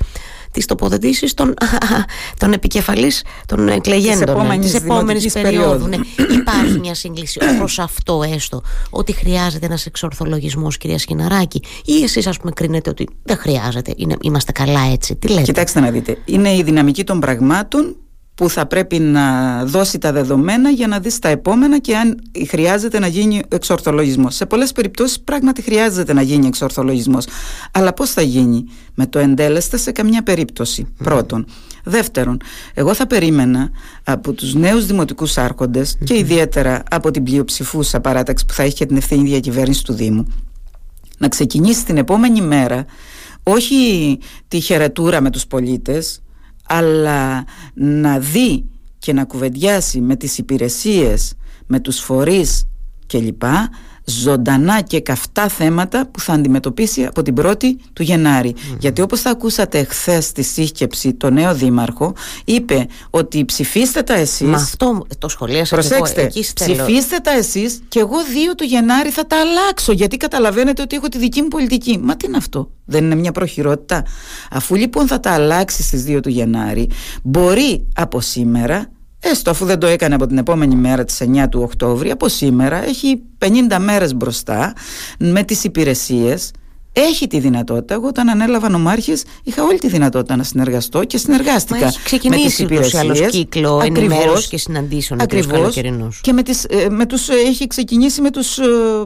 τις 0.54 0.66
τοποθετήσεις 0.66 1.34
των, 1.34 1.54
των 2.40 2.52
επικεφαλής 2.52 3.24
των 3.46 3.68
εκλεγέντων 3.68 4.60
της 4.60 4.74
επόμενης, 4.74 5.32
περίοδου. 5.32 5.86
Ναι. 5.86 5.96
Υπάρχει 6.30 6.78
μια 6.78 6.94
σύγκληση 6.94 7.40
προς 7.58 7.78
αυτό 7.78 8.22
έστω 8.34 8.62
ότι 8.90 9.12
χρειάζεται 9.12 9.66
ένας 9.66 9.86
εξορθολογισμός 9.86 10.76
κυρία 10.76 10.98
Σκηναράκη 10.98 11.62
ή 11.84 12.02
εσείς 12.02 12.26
ας 12.26 12.38
πούμε 12.38 12.50
κρίνετε 12.54 12.90
ότι 12.90 13.08
δεν 13.22 13.36
χρειάζεται, 13.36 13.92
είναι, 13.96 14.16
είμαστε 14.20 14.52
καλά 14.52 14.80
έτσι. 14.92 15.16
Τι 15.16 15.28
λέτε; 15.28 15.42
Κοιτάξτε 15.42 15.80
να 15.80 15.90
δείτε, 15.90 16.18
είναι 16.24 16.54
η 16.54 16.62
δυναμική 16.62 17.04
των 17.04 17.20
πραγμάτων 17.20 17.96
που 18.34 18.48
θα 18.48 18.66
πρέπει 18.66 18.98
να 18.98 19.64
δώσει 19.64 19.98
τα 19.98 20.12
δεδομένα 20.12 20.70
για 20.70 20.86
να 20.86 20.98
δεις 20.98 21.18
τα 21.18 21.28
επόμενα 21.28 21.78
και 21.78 21.96
αν 21.96 22.22
χρειάζεται 22.48 22.98
να 22.98 23.06
γίνει 23.06 23.42
εξορθολογισμός. 23.48 24.34
Σε 24.34 24.46
πολλές 24.46 24.72
περιπτώσεις 24.72 25.20
πράγματι 25.20 25.62
χρειάζεται 25.62 26.12
να 26.12 26.22
γίνει 26.22 26.46
εξορθολογισμός. 26.46 27.26
Αλλά 27.72 27.92
πώς 27.92 28.10
θα 28.10 28.22
γίνει; 28.22 28.64
Με 28.94 29.06
το 29.06 29.18
εντέλεστε 29.18 29.76
σε 29.76 29.92
καμιά 29.92 30.22
περίπτωση 30.22 30.86
πρώτον. 30.96 31.46
Δεύτερον, 31.84 32.36
εγώ 32.74 32.94
θα 32.94 33.06
περίμενα 33.06 33.70
από 34.04 34.32
τους 34.32 34.54
νέους 34.54 34.86
δημοτικούς 34.86 35.38
άρχοντες 35.38 35.96
και 36.04 36.18
ιδιαίτερα 36.18 36.82
από 36.90 37.10
την 37.10 37.22
πλειοψηφούσα 37.22 38.00
παράταξη 38.00 38.46
που 38.46 38.52
θα 38.52 38.62
έχει 38.62 38.74
και 38.74 38.86
την 38.86 38.96
ευθύνη 38.96 39.28
διακυβέρνηση 39.28 39.84
του 39.84 39.92
Δήμου 39.92 40.26
να 41.18 41.28
ξεκινήσει 41.28 41.84
την 41.84 41.96
επόμενη 41.96 42.40
μέρα 42.40 42.84
όχι 43.42 44.18
τη 44.48 44.60
χαιρετούρα 44.60 45.20
με 45.20 45.30
τους 45.30 45.46
πολίτες 45.46 46.22
αλλά 46.66 47.44
να 47.74 48.18
δει 48.18 48.64
και 48.98 49.12
να 49.12 49.24
κουβεντιάσει 49.24 50.00
με 50.00 50.16
τις 50.16 50.38
υπηρεσίες, 50.38 51.34
με 51.66 51.80
τους 51.80 51.98
φορείς 51.98 52.68
κλπ 53.18 53.42
ζωντανά 54.04 54.80
και 54.80 55.00
καυτά 55.00 55.48
θέματα 55.48 56.06
που 56.06 56.20
θα 56.20 56.32
αντιμετωπίσει 56.32 57.04
από 57.04 57.22
την 57.22 57.34
1η 57.38 57.72
του 57.92 58.02
Γενάρη. 58.02 58.54
Γιατί 58.78 59.00
όπως 59.00 59.20
θα 59.20 59.30
ακούσατε 59.30 59.84
χθες 59.84 60.24
στη 60.24 60.42
σύσκεψη 60.42 61.14
το 61.14 61.30
νέο 61.30 61.54
δήμαρχο 61.54 62.14
είπε 62.44 62.86
ότι 63.10 63.44
ψηφίστε 63.44 64.02
τα 64.02 64.14
εσείς 64.14 64.46
Μα 64.46 64.56
αυτό 64.56 65.06
το 65.18 65.28
σχολίασα 65.28 65.74
Προσέξτε, 65.74 66.20
εγώ, 66.20 66.30
ψηφίστε 66.54 67.18
τα 67.18 67.30
εσείς 67.30 67.82
και 67.88 67.98
εγώ 67.98 68.16
2 68.50 68.54
του 68.56 68.64
Γενάρη 68.64 69.10
θα 69.10 69.26
τα 69.26 69.36
αλλάξω 69.40 69.92
γιατί 69.92 70.16
καταλαβαίνετε 70.16 70.82
ότι 70.82 70.96
έχω 70.96 71.08
τη 71.08 71.18
δική 71.18 71.42
μου 71.42 71.48
πολιτική. 71.48 71.98
Μα 72.02 72.16
τι 72.16 72.26
είναι 72.26 72.36
αυτό, 72.36 72.70
δεν 72.84 73.04
είναι 73.04 73.14
μια 73.14 73.32
προχειρότητα; 73.32 74.04
Αφού 74.50 74.74
λοιπόν 74.74 75.06
θα 75.06 75.20
τα 75.20 75.30
αλλάξει 75.30 75.82
στις 75.82 76.04
2 76.08 76.18
του 76.22 76.28
Γενάρη 76.28 76.90
μπορεί 77.22 77.86
από 77.94 78.20
σήμερα 78.20 78.93
Έστω 79.30 79.50
αφού 79.50 79.64
δεν 79.64 79.78
το 79.78 79.86
έκανε 79.86 80.14
από 80.14 80.26
την 80.26 80.38
επόμενη 80.38 80.74
μέρα 80.74 81.04
της 81.04 81.22
9 81.22 81.48
του 81.50 81.60
Οκτώβρη 81.62 82.10
Από 82.10 82.28
σήμερα 82.28 82.84
έχει 82.84 83.22
50 83.38 83.76
μέρες 83.80 84.14
μπροστά 84.14 84.72
Με 85.18 85.42
τις 85.42 85.64
υπηρεσίες 85.64 86.50
έχει 86.96 87.26
τη 87.26 87.38
δυνατότητα. 87.38 87.94
Εγώ 87.94 88.06
όταν 88.06 88.28
ανέλαβα 88.28 88.68
νομάρχης 88.68 89.24
είχα 89.42 89.62
όλη 89.62 89.78
τη 89.78 89.88
δυνατότητα 89.88 90.36
να 90.36 90.42
συνεργαστώ 90.42 91.04
και 91.04 91.18
συνεργάστηκα. 91.18 91.78
Μα 91.78 91.86
έχει 91.86 92.02
ξεκινήσει 92.04 92.42
με 92.42 92.48
τις 92.48 92.58
υπηρεσίες. 92.58 93.30
κύκλο 93.30 93.80
ενημέρωσης 93.84 94.48
και 94.48 94.58
συναντήσεων 94.58 95.20
ακριβώς, 95.20 95.80
και 96.20 96.32
με, 96.32 96.42
τις, 96.42 96.64
ε, 96.64 96.88
με 96.90 97.06
τους, 97.06 97.28
ε, 97.28 97.34
έχει 97.34 97.66
ξεκινήσει 97.66 98.20
με 98.20 98.30
τους 98.30 98.58
ε, 98.58 98.62
ε, 98.62 99.04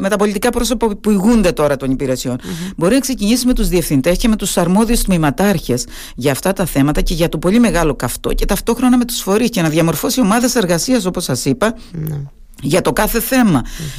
με 0.00 0.08
τα 0.08 0.16
πολιτικά 0.16 0.50
πρόσωπα 0.50 0.96
που 0.96 1.10
ηγούνται 1.10 1.52
τώρα 1.52 1.76
των 1.76 1.90
υπηρεσιων 1.90 2.36
Μπορεί 2.76 2.94
να 2.94 3.00
ξεκινήσει 3.00 3.46
με 3.46 3.52
τους 3.52 3.68
διευθυντές 3.68 4.16
και 4.18 4.28
με 4.28 4.36
τους 4.36 4.56
αρμόδιους 4.56 5.02
τμήματάρχες 5.02 5.86
για 6.14 6.32
αυτά 6.32 6.52
τα 6.52 6.64
θέματα 6.64 7.00
και 7.00 7.14
για 7.14 7.28
το 7.28 7.38
πολύ 7.38 7.58
μεγάλο 7.58 7.94
καυτό 7.94 8.32
και 8.32 8.46
ταυτόχρονα 8.46 8.96
με 8.96 9.04
τους 9.04 9.20
φορείς 9.20 9.50
και 9.50 9.62
να 9.62 9.68
διαμορφώσει 9.68 10.20
ομάδες 10.20 10.54
εργασίας, 10.54 11.04
όπως 11.04 11.24
σας 11.24 11.44
ειπα 11.44 11.74
ναι. 11.92 12.20
για 12.62 12.80
το 12.80 12.92
κάθε 12.92 13.20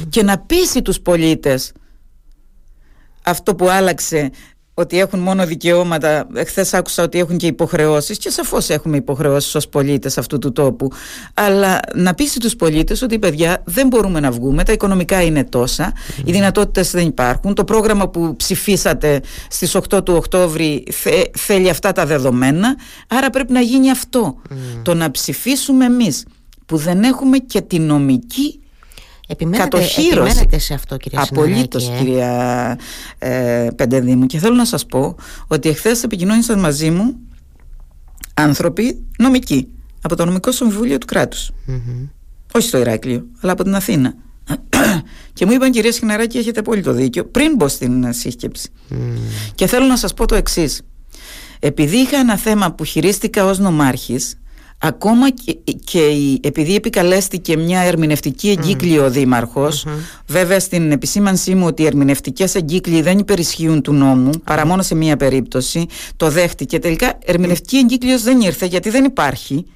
και 0.08 0.22
να 0.22 0.38
πείσει 0.38 0.82
τους 0.82 1.00
πολίτες 1.00 1.72
αυτό 3.22 3.54
που 3.54 3.68
άλλαξε 3.68 4.30
ότι 4.80 4.98
έχουν 4.98 5.20
μόνο 5.20 5.46
δικαιώματα. 5.46 6.26
Χθε 6.46 6.66
άκουσα 6.72 7.02
ότι 7.02 7.18
έχουν 7.18 7.36
και 7.36 7.46
υποχρεώσεις 7.46 8.18
και 8.18 8.30
σαφώς 8.30 8.68
έχουμε 8.68 8.96
υποχρεώσεις 8.96 9.54
ως 9.54 9.68
πολίτες 9.68 10.18
αυτού 10.18 10.38
του 10.38 10.52
τόπου. 10.52 10.88
Αλλά 11.34 11.80
να 11.94 12.14
πείσει 12.14 12.38
τους 12.38 12.56
πολίτες 12.56 13.02
ότι 13.02 13.18
παιδιά 13.18 13.62
δεν 13.64 13.86
μπορούμε 13.86 14.20
να 14.20 14.30
βγούμε, 14.30 14.64
τα 14.64 14.72
οικονομικά 14.72 15.22
είναι 15.22 15.44
τόσα, 15.44 15.92
οι 16.24 16.32
δυνατότητες 16.32 16.90
δεν 16.90 17.06
υπάρχουν. 17.06 17.54
Το 17.54 17.64
πρόγραμμα 17.64 18.08
που 18.08 18.36
ψηφίσατε 18.36 19.20
στις 19.48 19.74
8 19.74 20.04
του 20.04 20.14
Οκτώβρη 20.16 20.86
θέλει 21.38 21.68
αυτά 21.70 21.92
τα 21.92 22.06
δεδομένα. 22.06 22.76
Άρα 23.08 23.30
πρέπει 23.30 23.52
να 23.52 23.60
γίνει 23.60 23.90
αυτό. 23.90 24.36
Το 24.82 24.94
να 24.94 25.10
ψηφίσουμε 25.10 25.84
εμείς 25.84 26.24
που 26.66 26.76
δεν 26.76 27.02
έχουμε 27.02 27.38
και 27.38 27.60
τη 27.60 27.78
νομική 27.78 28.60
Επιμένετε, 29.30 29.78
επιμένετε 29.78 30.58
σε 30.58 30.74
αυτό 30.74 30.96
κυρία 30.96 31.26
Απολύτως 31.30 31.88
ε; 31.88 31.92
κυρία 31.98 32.78
ε, 33.18 33.68
Πεντεδήμου. 33.76 34.26
Και 34.26 34.38
θέλω 34.38 34.54
να 34.54 34.64
σας 34.64 34.86
πω 34.86 35.16
ότι 35.46 35.68
εχθές 35.68 36.02
επικοινώνησαν 36.02 36.58
μαζί 36.60 36.90
μου 36.90 37.16
άνθρωποι 38.34 39.04
νομικοί 39.18 39.68
από 40.02 40.16
το 40.16 40.24
νομικό 40.24 40.52
συμβούλιο 40.52 40.98
του 40.98 41.06
κρατους 41.06 41.50
όχι 42.52 42.66
στο 42.66 42.78
Ηράκλειο 42.78 43.26
αλλά 43.40 43.52
από 43.52 43.62
την 43.62 43.74
Αθήνα. 43.74 44.14
Και 45.32 45.46
μου 45.46 45.52
είπαν 45.52 45.70
κυρία 45.70 45.92
Σχοιναράκη 45.92 46.38
έχετε 46.38 46.62
πολύ 46.62 46.82
το 46.82 46.92
δίκιο 46.92 47.24
πριν 47.24 47.54
μπω 47.56 47.68
στην 47.68 48.12
σύσκεψη. 48.12 48.70
Και 49.54 49.66
θέλω 49.66 49.86
να 49.86 49.96
σας 49.96 50.14
πω 50.14 50.26
το 50.26 50.34
εξής. 50.34 50.82
επειδή 51.58 51.96
είχα 51.96 52.16
ένα 52.16 52.36
θέμα 52.36 52.72
που 52.72 52.84
χειρίστηκα 52.84 53.44
ως 53.44 53.58
νομάρχης 53.58 54.38
ακόμα 54.82 55.30
και, 55.30 55.58
και 55.84 56.00
επειδή 56.40 56.74
επικαλέστηκε 56.74 57.56
μια 57.56 57.80
ερμηνευτική 57.80 58.48
εγκύκλιο 58.48 59.04
ο 59.04 59.10
δημαρχος 59.10 59.86
βέβαια 60.26 60.60
στην 60.60 60.92
επισήμανσή 60.92 61.54
μου 61.54 61.66
ότι 61.66 61.82
οι 61.82 61.86
ερμηνευτικές 61.86 62.54
εγκύκλοι 62.54 63.02
δεν 63.02 63.18
υπερισχύουν 63.18 63.82
του 63.82 63.92
νόμου 63.92 64.30
παρά 64.44 64.66
μόνο 64.66 64.82
σε 64.82 64.94
μια 64.94 65.16
περίπτωση 65.16 65.86
το 66.16 66.30
δέχτηκε. 66.30 66.78
Τελικά 66.78 67.18
ερμηνευτική 67.24 67.76
εγκύκλιος 67.76 68.22
δεν 68.22 68.40
ήρθε 68.40 68.66
γιατί 68.66 68.90
δεν 68.90 69.04
υπάρχει 69.04 69.66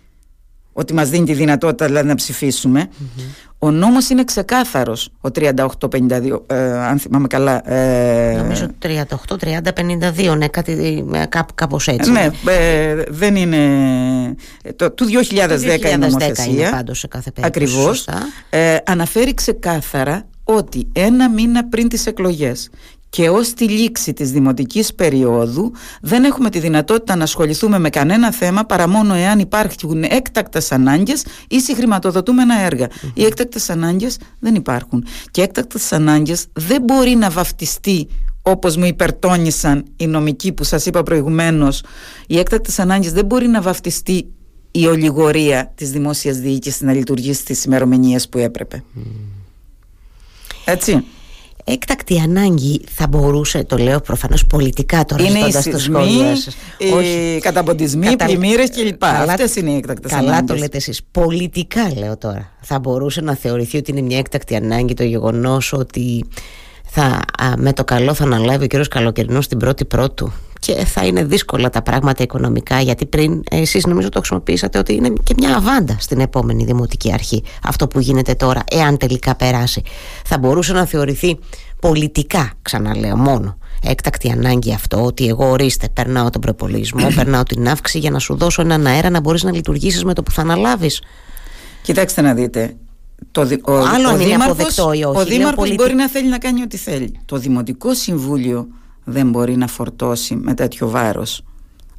ότι 0.72 0.94
μας 0.94 1.08
δίνει 1.08 1.26
τη 1.26 1.32
δυνατότητα 1.32 1.86
δηλαδή 1.86 2.06
να 2.06 2.14
ψηφισουμε 2.14 2.88
ο 3.64 3.70
νόμος 3.70 4.08
είναι 4.08 4.24
ξεκάθαρος 4.24 5.10
ο 5.20 5.28
3852 5.34 6.40
ε, 6.46 6.56
αν 6.78 6.98
θυμάμαι 6.98 7.26
καλά 7.26 7.70
ε, 7.72 8.36
νομίζω 8.36 8.66
38-30-52 10.28 10.36
ναι 10.36 10.48
κάτι 10.48 11.04
ε, 11.12 11.22
κάπως 11.54 11.88
έτσι. 11.88 12.10
Ναι 12.10 12.30
ε, 12.46 12.94
δεν 13.08 13.36
είναι 13.36 13.58
το, 14.76 14.90
του 14.90 15.04
2010, 15.04 15.08
είναι 15.08 15.96
νομοθεσία 15.96 16.44
είναι 16.44 16.68
πάντως 16.70 16.98
σε 16.98 17.06
κάθε 17.06 17.30
περίπτωση 17.30 17.76
ακριβώς. 17.76 18.08
ε, 18.50 18.76
αναφέρει 18.86 19.34
ξεκάθαρα 19.34 20.26
ότι 20.44 20.86
ένα 20.92 21.30
μήνα 21.30 21.64
πριν 21.64 21.88
τις 21.88 22.06
εκλογές 22.06 22.70
και 23.14 23.28
ως 23.28 23.52
τη 23.52 23.68
λήξη 23.68 24.12
της 24.12 24.30
δημοτικής 24.30 24.94
περίοδου 24.94 25.72
δεν 26.00 26.24
έχουμε 26.24 26.50
τη 26.50 26.58
δυνατότητα 26.58 27.16
να 27.16 27.22
ασχοληθούμε 27.22 27.78
με 27.78 27.90
κανένα 27.90 28.32
θέμα 28.32 28.64
παρά 28.64 28.88
μόνο 28.88 29.14
εάν 29.14 29.38
υπάρχουν 29.38 30.02
έκτακτες 30.02 30.72
ανάγκες 30.72 31.24
ή 31.48 31.60
συγχρηματοδοτούμενα 31.60 32.60
έργα. 32.60 32.88
Οι 33.14 33.24
έκτακτες 33.24 33.70
ανάγκες 33.70 34.18
δεν 34.38 34.54
υπάρχουν. 34.54 35.04
Και 35.30 35.42
έκτακτες 35.42 35.92
ανάγκες 35.92 36.46
δεν 36.52 36.82
μπορεί 36.82 37.14
να 37.14 37.30
βαφτιστεί 37.30 38.08
όπως 38.42 38.76
μου 38.76 38.84
υπερτώνησαν 38.84 39.84
οι 39.96 40.06
νομικοί 40.06 40.52
που 40.52 40.64
σας 40.64 40.86
είπα 40.86 41.02
προηγουμένως. 41.02 41.82
Οι 42.26 42.38
έκτακτες 42.38 42.78
ανάγκες 42.78 43.12
δεν 43.12 43.24
μπορεί 43.24 43.46
να 43.46 43.60
βαφτιστεί 43.60 44.26
η 44.70 44.86
ολιγορία 44.86 45.72
της 45.74 45.90
δημόσιας 45.90 46.36
διοίκησης 46.38 46.80
να 46.80 46.92
λειτουργήσει 46.92 47.40
στις 47.40 47.64
ημερομηνίες 47.64 48.28
που 48.28 48.38
έπρεπε. 48.38 48.84
Έτσι 50.64 51.04
έκτακτη 51.64 52.20
ανάγκη 52.20 52.80
θα 52.90 53.06
μπορούσε, 53.06 53.64
το 53.64 53.76
λέω 53.76 54.00
προφανώς 54.00 54.46
πολιτικά 54.46 55.04
τώρα 55.04 55.22
είναι 55.22 55.38
οι 55.38 55.52
σεισμοί, 55.52 56.34
οι 56.78 57.38
καταποντισμοί, 57.40 58.06
κατα... 58.06 58.24
πλημμύρες 58.24 58.70
κλπ. 58.70 59.04
Αυτές 59.04 59.56
είναι 59.56 59.70
οι 59.70 59.76
έκτακτες 59.76 60.10
καλά 60.10 60.30
ανάγκες. 60.30 60.50
το 60.50 60.54
λέτε 60.54 60.76
εσείς. 60.76 61.00
Πολιτικά 61.10 61.94
λέω 61.96 62.16
τώρα. 62.16 62.50
Θα 62.60 62.78
μπορούσε 62.78 63.20
να 63.20 63.34
θεωρηθεί 63.34 63.76
ότι 63.76 63.90
είναι 63.90 64.00
μια 64.00 64.18
έκτακτη 64.18 64.56
ανάγκη 64.56 64.94
το 64.94 65.04
γεγονός 65.04 65.72
ότι 65.72 66.24
θα, 66.84 67.20
με 67.56 67.72
το 67.72 67.84
καλό 67.84 68.14
θα 68.14 68.24
αναλάβει 68.24 68.64
ο 68.64 68.66
κύριος 68.66 68.88
Καλοκαιρινός 68.88 69.48
την 69.48 69.58
πρώτη 69.58 69.84
πρώτου 69.84 70.32
και 70.64 70.84
θα 70.84 71.06
είναι 71.06 71.24
δύσκολα 71.24 71.70
τα 71.70 71.82
πράγματα 71.82 72.22
οικονομικά 72.22 72.80
γιατί 72.80 73.06
πριν 73.06 73.42
εσείς 73.50 73.86
νομίζω 73.86 74.08
το 74.08 74.18
χρησιμοποιήσατε 74.18 74.78
ότι 74.78 74.94
είναι 74.94 75.12
και 75.22 75.34
μια 75.38 75.56
αβάντα 75.56 75.96
στην 75.98 76.20
επόμενη 76.20 76.64
δημοτική 76.64 77.12
αρχή 77.12 77.42
αυτό 77.64 77.86
που 77.88 78.00
γίνεται 78.00 78.34
τώρα 78.34 78.62
εάν 78.70 78.96
τελικά 78.96 79.34
περάσει 79.34 79.82
θα 80.24 80.38
μπορούσε 80.38 80.72
να 80.72 80.86
θεωρηθεί 80.86 81.38
πολιτικά 81.80 82.52
ξαναλέω 82.62 83.16
μόνο 83.16 83.56
έκτακτη 83.82 84.30
ανάγκη 84.30 84.72
αυτό 84.72 85.04
ότι 85.04 85.26
εγώ 85.26 85.50
ορίστε 85.50 85.88
περνάω 85.92 86.30
τον 86.30 86.40
προπολογισμό 86.40 87.06
περνάω 87.16 87.42
την 87.42 87.68
αύξηση 87.68 87.98
για 87.98 88.10
να 88.10 88.18
σου 88.18 88.36
δώσω 88.36 88.62
έναν 88.62 88.86
αέρα 88.86 89.10
να 89.10 89.20
μπορείς 89.20 89.42
να 89.42 89.52
λειτουργήσεις 89.52 90.04
με 90.04 90.14
το 90.14 90.22
που 90.22 90.30
θα 90.30 90.40
αναλάβεις 90.40 91.02
Κοιτάξτε 91.82 92.20
να 92.20 92.34
δείτε 92.34 92.76
το, 93.30 93.40
ο, 93.40 93.72
Άλλο 93.72 94.08
ο, 94.08 94.10
αν 94.10 94.20
είναι 94.20 94.24
δήμαρχος, 94.24 94.50
αποδεκτό 94.50 94.92
ή 94.92 95.04
όχι. 95.04 95.04
ο 95.04 95.12
Λέω 95.12 95.24
δήμαρχος 95.24 95.54
πολιτι- 95.54 95.78
μπορεί 95.78 95.94
να 95.94 96.08
θέλει 96.08 96.28
να 96.28 96.38
κάνει 96.38 96.62
ό,τι 96.62 96.76
θέλει 96.76 97.20
το 97.24 97.36
Δημοτικό 97.36 97.94
Συμβούλιο 97.94 98.68
δεν 99.04 99.30
μπορεί 99.30 99.56
να 99.56 99.66
φορτώσει 99.66 100.34
με 100.36 100.54
τέτοιο 100.54 100.88
βάρος. 100.88 101.42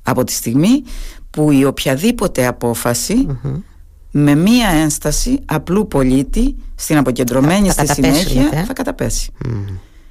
Από 0.04 0.24
τη 0.24 0.32
στιγμή 0.32 0.84
που 1.30 1.52
η 1.52 1.66
οποιαδήποτε 1.66 2.46
απόφαση 2.46 3.28
με 4.12 4.36
μία 4.36 4.68
ένσταση 4.70 5.40
απλού 5.46 5.88
πολίτη 5.88 6.56
στην 6.76 6.98
αποκεντρωμένη 6.98 7.68
Θα- 7.68 7.74
θα 7.74 7.86
στη 7.94 8.02
καταπέσει, 8.02 8.20
συνέχεια 8.28 8.44
λέτε, 8.44 8.60
ε; 8.60 8.64
θα 8.64 8.74
καταπέσει. 8.74 9.32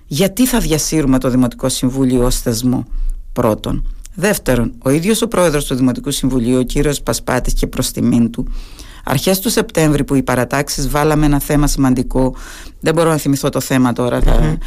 Γιατί 0.06 0.46
θα 0.46 0.58
διασύρουμε 0.58 1.18
το 1.18 1.30
Δημοτικό 1.30 1.68
Συμβούλιο 1.68 2.24
ως 2.24 2.40
θεσμό 2.40 2.84
πρώτον. 3.32 3.86
Δεύτερον, 4.14 4.72
ο 4.84 4.90
ίδιος 4.90 5.22
ο 5.22 5.28
πρόεδρος 5.28 5.64
του 5.64 5.74
Δημοτικού 5.74 6.10
Συμβουλίου, 6.10 6.58
ο 6.58 6.62
κύριος 6.62 7.02
Πασπάτης 7.02 7.52
και 7.54 7.66
προς 7.66 7.90
τιμήν 7.90 8.30
του, 8.30 8.46
αρχές 9.04 9.38
του 9.40 9.50
Σεπτέμβρη 9.50 10.04
που 10.04 10.14
οι 10.14 10.22
παρατάξεις 10.22 10.88
βάλαμε 10.88 11.26
ένα 11.26 11.40
θέμα 11.40 11.66
σημαντικό, 11.66 12.34
δεν 12.80 12.94
μπορώ 12.94 13.10
να 13.10 13.16
θυμηθώ 13.16 13.48
το 13.48 13.60
θέμα 13.60 13.92
τώρα, 13.92 14.20
θα- 14.20 14.58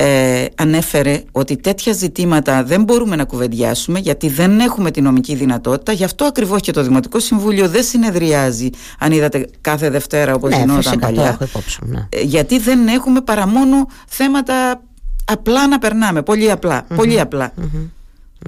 ε, 0.00 0.46
ανέφερε 0.54 1.22
ότι 1.32 1.56
τέτοια 1.56 1.92
ζητήματα 1.92 2.64
δεν 2.64 2.82
μπορούμε 2.82 3.16
να 3.16 3.24
κουβεντιάσουμε 3.24 3.98
γιατί 3.98 4.28
δεν 4.28 4.60
έχουμε 4.60 4.90
τη 4.90 5.00
νομική 5.00 5.34
δυνατότητα. 5.34 5.92
Γι' 5.92 6.04
αυτό 6.04 6.24
ακριβώς 6.24 6.60
και 6.60 6.72
το 6.72 6.82
Δημοτικό 6.82 7.20
Συμβούλιο 7.20 7.68
δεν 7.68 7.82
συνεδριάζει, 7.82 8.70
αν 8.98 9.12
είδατε 9.12 9.48
κάθε 9.60 9.90
Δευτέρα 9.90 10.34
όπως 10.34 10.50
ναι, 10.50 10.56
γινόταν 10.56 10.82
φυσικά 10.82 11.06
το 11.06 11.14
παλιά. 11.14 11.28
έχω 11.28 11.44
υπόψη 11.44 11.78
μου, 11.84 11.92
ναι. 11.92 12.06
Ε, 12.08 12.20
γιατί 12.20 12.58
δεν 12.58 12.88
έχουμε 12.88 13.20
παρά 13.20 13.46
μόνο 13.46 13.86
θέματα 14.06 14.82
απλά 15.24 15.68
να 15.68 15.78
περνάμε, 15.78 16.22
πολύ 16.22 16.50
απλά, 16.50 16.86
πολύ 16.96 17.20
απλά. 17.20 17.52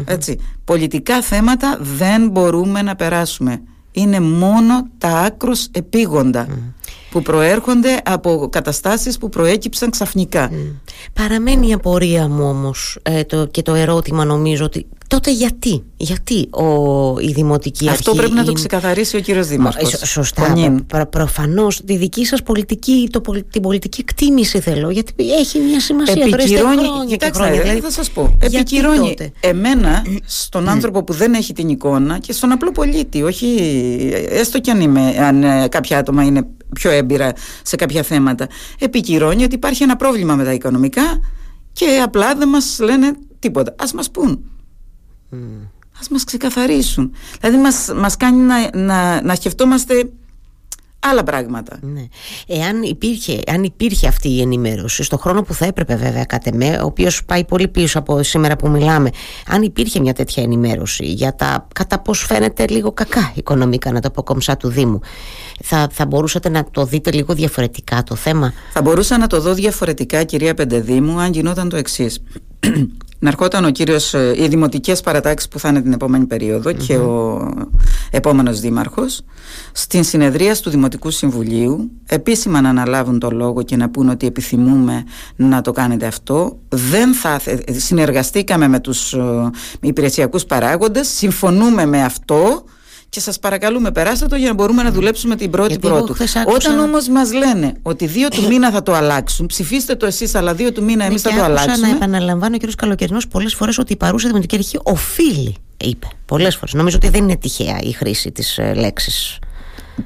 Έτσι, 0.04 0.40
πολιτικά 0.64 1.22
θέματα 1.22 1.78
δεν 1.80 2.28
μπορούμε 2.28 2.82
να 2.82 2.96
περάσουμε. 2.96 3.62
Είναι 3.92 4.20
μόνο 4.20 4.88
τα 4.98 5.08
άκρος 5.08 5.68
επίγοντα 5.72 6.46
που 7.10 7.22
προέρχονται 7.22 8.00
από 8.04 8.48
καταστάσεις 8.52 9.18
που 9.18 9.28
προέκυψαν 9.28 9.90
ξαφνικά. 9.90 10.50
Παραμένει 11.12 11.68
η 11.68 11.72
απορία 11.72 12.28
μου 12.28 12.48
όμως 12.48 12.98
ε, 13.02 13.24
το, 13.24 13.46
και 13.46 13.62
το 13.62 13.74
ερώτημα 13.74 14.24
νομίζω 14.24 14.64
ότι 14.64 14.86
τότε 15.10 15.30
γιατί, 15.32 15.82
γιατί 15.96 16.48
ο, 16.50 16.64
η 17.20 17.32
Δημοτική 17.32 17.88
Αυτό 17.88 18.10
Αρχή 18.10 18.20
πρέπει 18.20 18.34
να 18.36 18.44
το 18.44 18.50
είναι- 18.50 18.58
ξεκαθαρίσει 18.60 19.16
ο 19.16 19.20
κύριος 19.20 19.46
Μα, 19.46 19.52
Δήμαρχος. 19.52 19.92
ε, 19.92 20.06
σωστά. 20.06 20.42
Πονίν. 20.46 20.86
Προ, 20.86 21.06
προφανώς 21.06 21.80
τη 21.84 21.96
δική 21.96 22.24
σας 22.24 22.42
πολιτική, 22.42 23.08
το, 23.12 23.20
πολι- 23.20 23.44
την 23.50 23.62
πολιτική 23.62 24.00
εκτίμηση 24.00 24.60
θέλω, 24.60 24.90
γιατί 24.90 25.12
έχει 25.40 25.58
μια 25.58 25.80
σημασία. 25.80 26.14
τώρα 26.14 26.26
είστε 26.26 26.42
Επικυρώνει, 26.42 26.74
χρόνια 26.76 27.04
και 27.04 27.10
κοιτάξτε, 27.12 27.42
χρόνια, 27.42 27.60
ε, 27.60 27.62
δηλαδή, 27.62 27.80
θα 27.80 27.90
σας 27.90 28.10
πω, 28.10 28.36
γιατί 28.40 28.56
επικυρώνει 28.56 29.08
τότε; 29.08 29.32
εμένα 29.40 30.04
στον 30.24 30.68
άνθρωπο 30.68 31.04
που 31.04 31.12
δεν 31.12 31.34
έχει 31.34 31.52
την 31.52 31.68
εικόνα 31.68 32.18
και 32.18 32.32
στον 32.32 32.52
απλό 32.52 32.72
πολίτη, 32.72 33.22
όχι 33.22 33.46
έστω 34.28 34.60
κι 34.60 34.70
αν, 34.70 34.80
είμαι, 34.80 35.14
αν 35.18 35.42
ε, 35.42 35.68
κάποια 35.68 35.98
άτομα 35.98 36.22
είναι 36.24 36.46
πιο 36.74 36.90
έμπειρα 36.90 37.32
σε 37.62 37.76
κάποια 37.76 38.02
θέματα, 38.02 38.46
επικυρώνει 38.78 39.44
ότι 39.44 39.54
υπάρχει 39.54 39.82
ένα 39.82 39.96
πρόβλημα 39.96 40.34
με 40.34 40.44
τα 40.44 40.52
οικονομικά 40.52 41.20
και 41.72 42.00
απλά 42.04 42.34
δεν 42.34 42.48
μας 42.48 42.78
λένε 42.80 43.12
τίποτα. 43.38 43.74
Ας 43.78 43.92
μας 43.92 44.10
πούν. 44.10 44.40
Ας 46.00 46.08
μας 46.08 46.24
ξεκαθαρίσουν. 46.24 47.12
Δηλαδή 47.40 47.58
μας, 47.58 47.92
μας 47.96 48.16
κάνει 48.16 48.36
να, 48.36 48.78
να, 48.78 49.22
να 49.22 49.34
σκεφτόμαστε 49.34 50.10
άλλα 51.00 51.22
πράγματα. 51.22 51.78
Ναι. 51.80 52.04
Εάν 52.46 52.82
υπήρχε, 52.82 53.40
αν 53.46 53.62
υπήρχε 53.62 54.06
αυτή 54.08 54.28
η 54.28 54.40
ενημέρωση, 54.40 55.02
στον 55.02 55.18
χρόνο 55.18 55.42
που 55.42 55.54
θα 55.54 55.66
έπρεπε 55.66 55.96
βέβαια 55.96 56.24
κατ' 56.24 56.46
εμέ, 56.46 56.78
ο 56.82 56.84
οποίος 56.84 57.24
πάει 57.24 57.44
πολύ 57.44 57.68
πίσω 57.68 57.98
από 57.98 58.22
σήμερα 58.22 58.56
που 58.56 58.68
μιλάμε, 58.68 59.10
αν 59.46 59.62
υπήρχε 59.62 60.00
μια 60.00 60.12
τέτοια 60.12 60.42
ενημέρωση 60.42 61.04
για 61.04 61.34
τα 61.34 61.66
κατά 61.74 61.98
πώς 61.98 62.24
φαίνεται 62.24 62.66
λίγο 62.68 62.92
κακά 62.92 63.32
οικονομικά, 63.34 63.92
να 63.92 64.00
το 64.00 64.10
πω 64.10 64.22
κομψά 64.22 64.56
του 64.56 64.68
Δήμου, 64.68 65.00
θα, 65.62 65.88
θα 65.90 66.06
μπορούσατε 66.06 66.48
να 66.48 66.64
το 66.70 66.84
δείτε 66.84 67.12
λίγο 67.12 67.34
διαφορετικά 67.34 68.02
το 68.02 68.14
θέμα; 68.14 68.52
Θα 68.72 68.82
μπορούσα 68.82 69.18
να 69.18 69.26
το 69.26 69.40
δω 69.40 69.54
διαφορετικά, 69.54 70.24
κυρία 70.24 70.54
Πεντεδήμου, 70.54 71.20
αν 71.20 71.32
γινόταν 71.32 71.68
το 71.68 71.76
εξής. 71.76 72.22
Να 73.22 73.28
ερχόταν 73.28 73.64
ο 73.64 73.70
κύριος, 73.70 74.14
ε, 74.14 74.34
οι 74.36 74.48
δημοτικές 74.48 75.00
παρατάξεις 75.00 75.48
που 75.48 75.58
θα 75.58 75.68
είναι 75.68 75.82
την 75.82 75.92
επόμενη 75.92 76.26
περίοδο 76.26 76.72
και 76.72 76.96
ο 76.96 77.48
επόμενος 78.10 78.60
δήμαρχος 78.60 79.20
στην 79.72 80.04
συνεδρία 80.04 80.56
του 80.56 80.70
Δημοτικού 80.70 81.10
Συμβουλίου 81.10 81.90
επίσημα 82.06 82.60
να 82.60 82.68
αναλάβουν 82.68 83.18
το 83.18 83.30
λόγο 83.30 83.62
και 83.62 83.76
να 83.76 83.88
πούν 83.90 84.08
ότι 84.08 84.26
επιθυμούμε 84.26 85.04
να 85.36 85.60
το 85.60 85.72
κάνετε 85.72 86.06
αυτό. 86.06 86.58
Δεν 86.68 87.14
θα 87.14 87.38
θε- 87.38 87.70
συνεργαστήκαμε 87.76 88.68
με 88.68 88.80
τους 88.80 89.12
ε, 89.12 89.50
υπηρεσιακούς 89.80 90.44
παράγοντες 90.44 91.08
συμφωνούμε 91.08 91.86
με 91.86 92.02
αυτό 92.04 92.64
και 93.10 93.20
σας 93.20 93.38
παρακαλούμε 93.38 93.90
περάστε 93.90 94.26
το 94.26 94.36
για 94.36 94.48
να 94.48 94.54
μπορούμε 94.54 94.82
να 94.82 94.90
δουλέψουμε 94.92 95.36
την 95.36 95.50
πρώτη 95.50 95.68
Γιατί 95.68 95.86
εγώ 95.86 95.96
πρώτου. 95.96 96.12
χθες 96.14 96.36
άκουσα- 96.36 96.56
Όταν 96.56 96.78
όμως 96.78 97.08
μας 97.08 97.32
λένε 97.32 97.72
ότι 97.82 98.06
δύο 98.06 98.28
του 98.28 98.46
μήνα 98.46 98.70
θα 98.70 98.82
το 98.82 98.94
αλλάξουν, 98.94 99.46
ψηφίστε 99.46 99.94
το 99.94 100.06
εσείς 100.06 100.34
αλλά 100.34 100.54
δύο 100.54 100.72
του 100.72 100.82
μήνα 100.84 101.04
εμείς 101.04 101.22
Ναι, 101.24 101.30
θα 101.30 101.36
και 101.36 101.42
το 101.42 101.50
άκουσα 101.50 101.62
αλλάξουμε. 101.62 101.88
να 101.88 101.94
επαναλαμβάνει 101.96 102.56
ο 102.62 102.66
κ. 102.68 102.74
Καλοκαιρινός 102.76 103.28
πολλές 103.28 103.54
φορές 103.54 103.78
ότι 103.78 103.92
η 103.92 103.96
παρούσα 103.96 104.28
Δημοτική 104.28 104.56
Αρχή 104.56 104.78
οφείλει, 104.82 105.54
είπε. 105.76 106.06
Πολλές 106.26 106.54
φορές. 106.56 106.74
Νομίζω 106.74 106.96
ότι 106.96 107.08
δεν 107.08 107.22
είναι 107.22 107.36
τυχαία 107.36 107.78
η 107.82 107.92
χρήση 107.92 108.30
της 108.32 108.58
λέξης. 108.74 109.38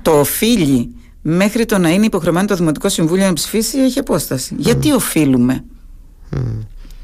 Το 0.02 0.18
οφείλει 0.20 0.94
μέχρι 1.22 1.64
το 1.64 1.78
να 1.78 1.88
είναι 1.88 2.04
υποχρεωμένο 2.06 2.46
το 2.46 2.54
Δημοτικό 2.54 2.88
Συμβούλιο 2.88 3.26
να 3.26 3.32
ψηφίσει 3.32 3.78
έχει 3.78 3.98
απόσταση. 3.98 4.54
Γιατί 4.58 4.92
οφείλουμε; 4.92 5.64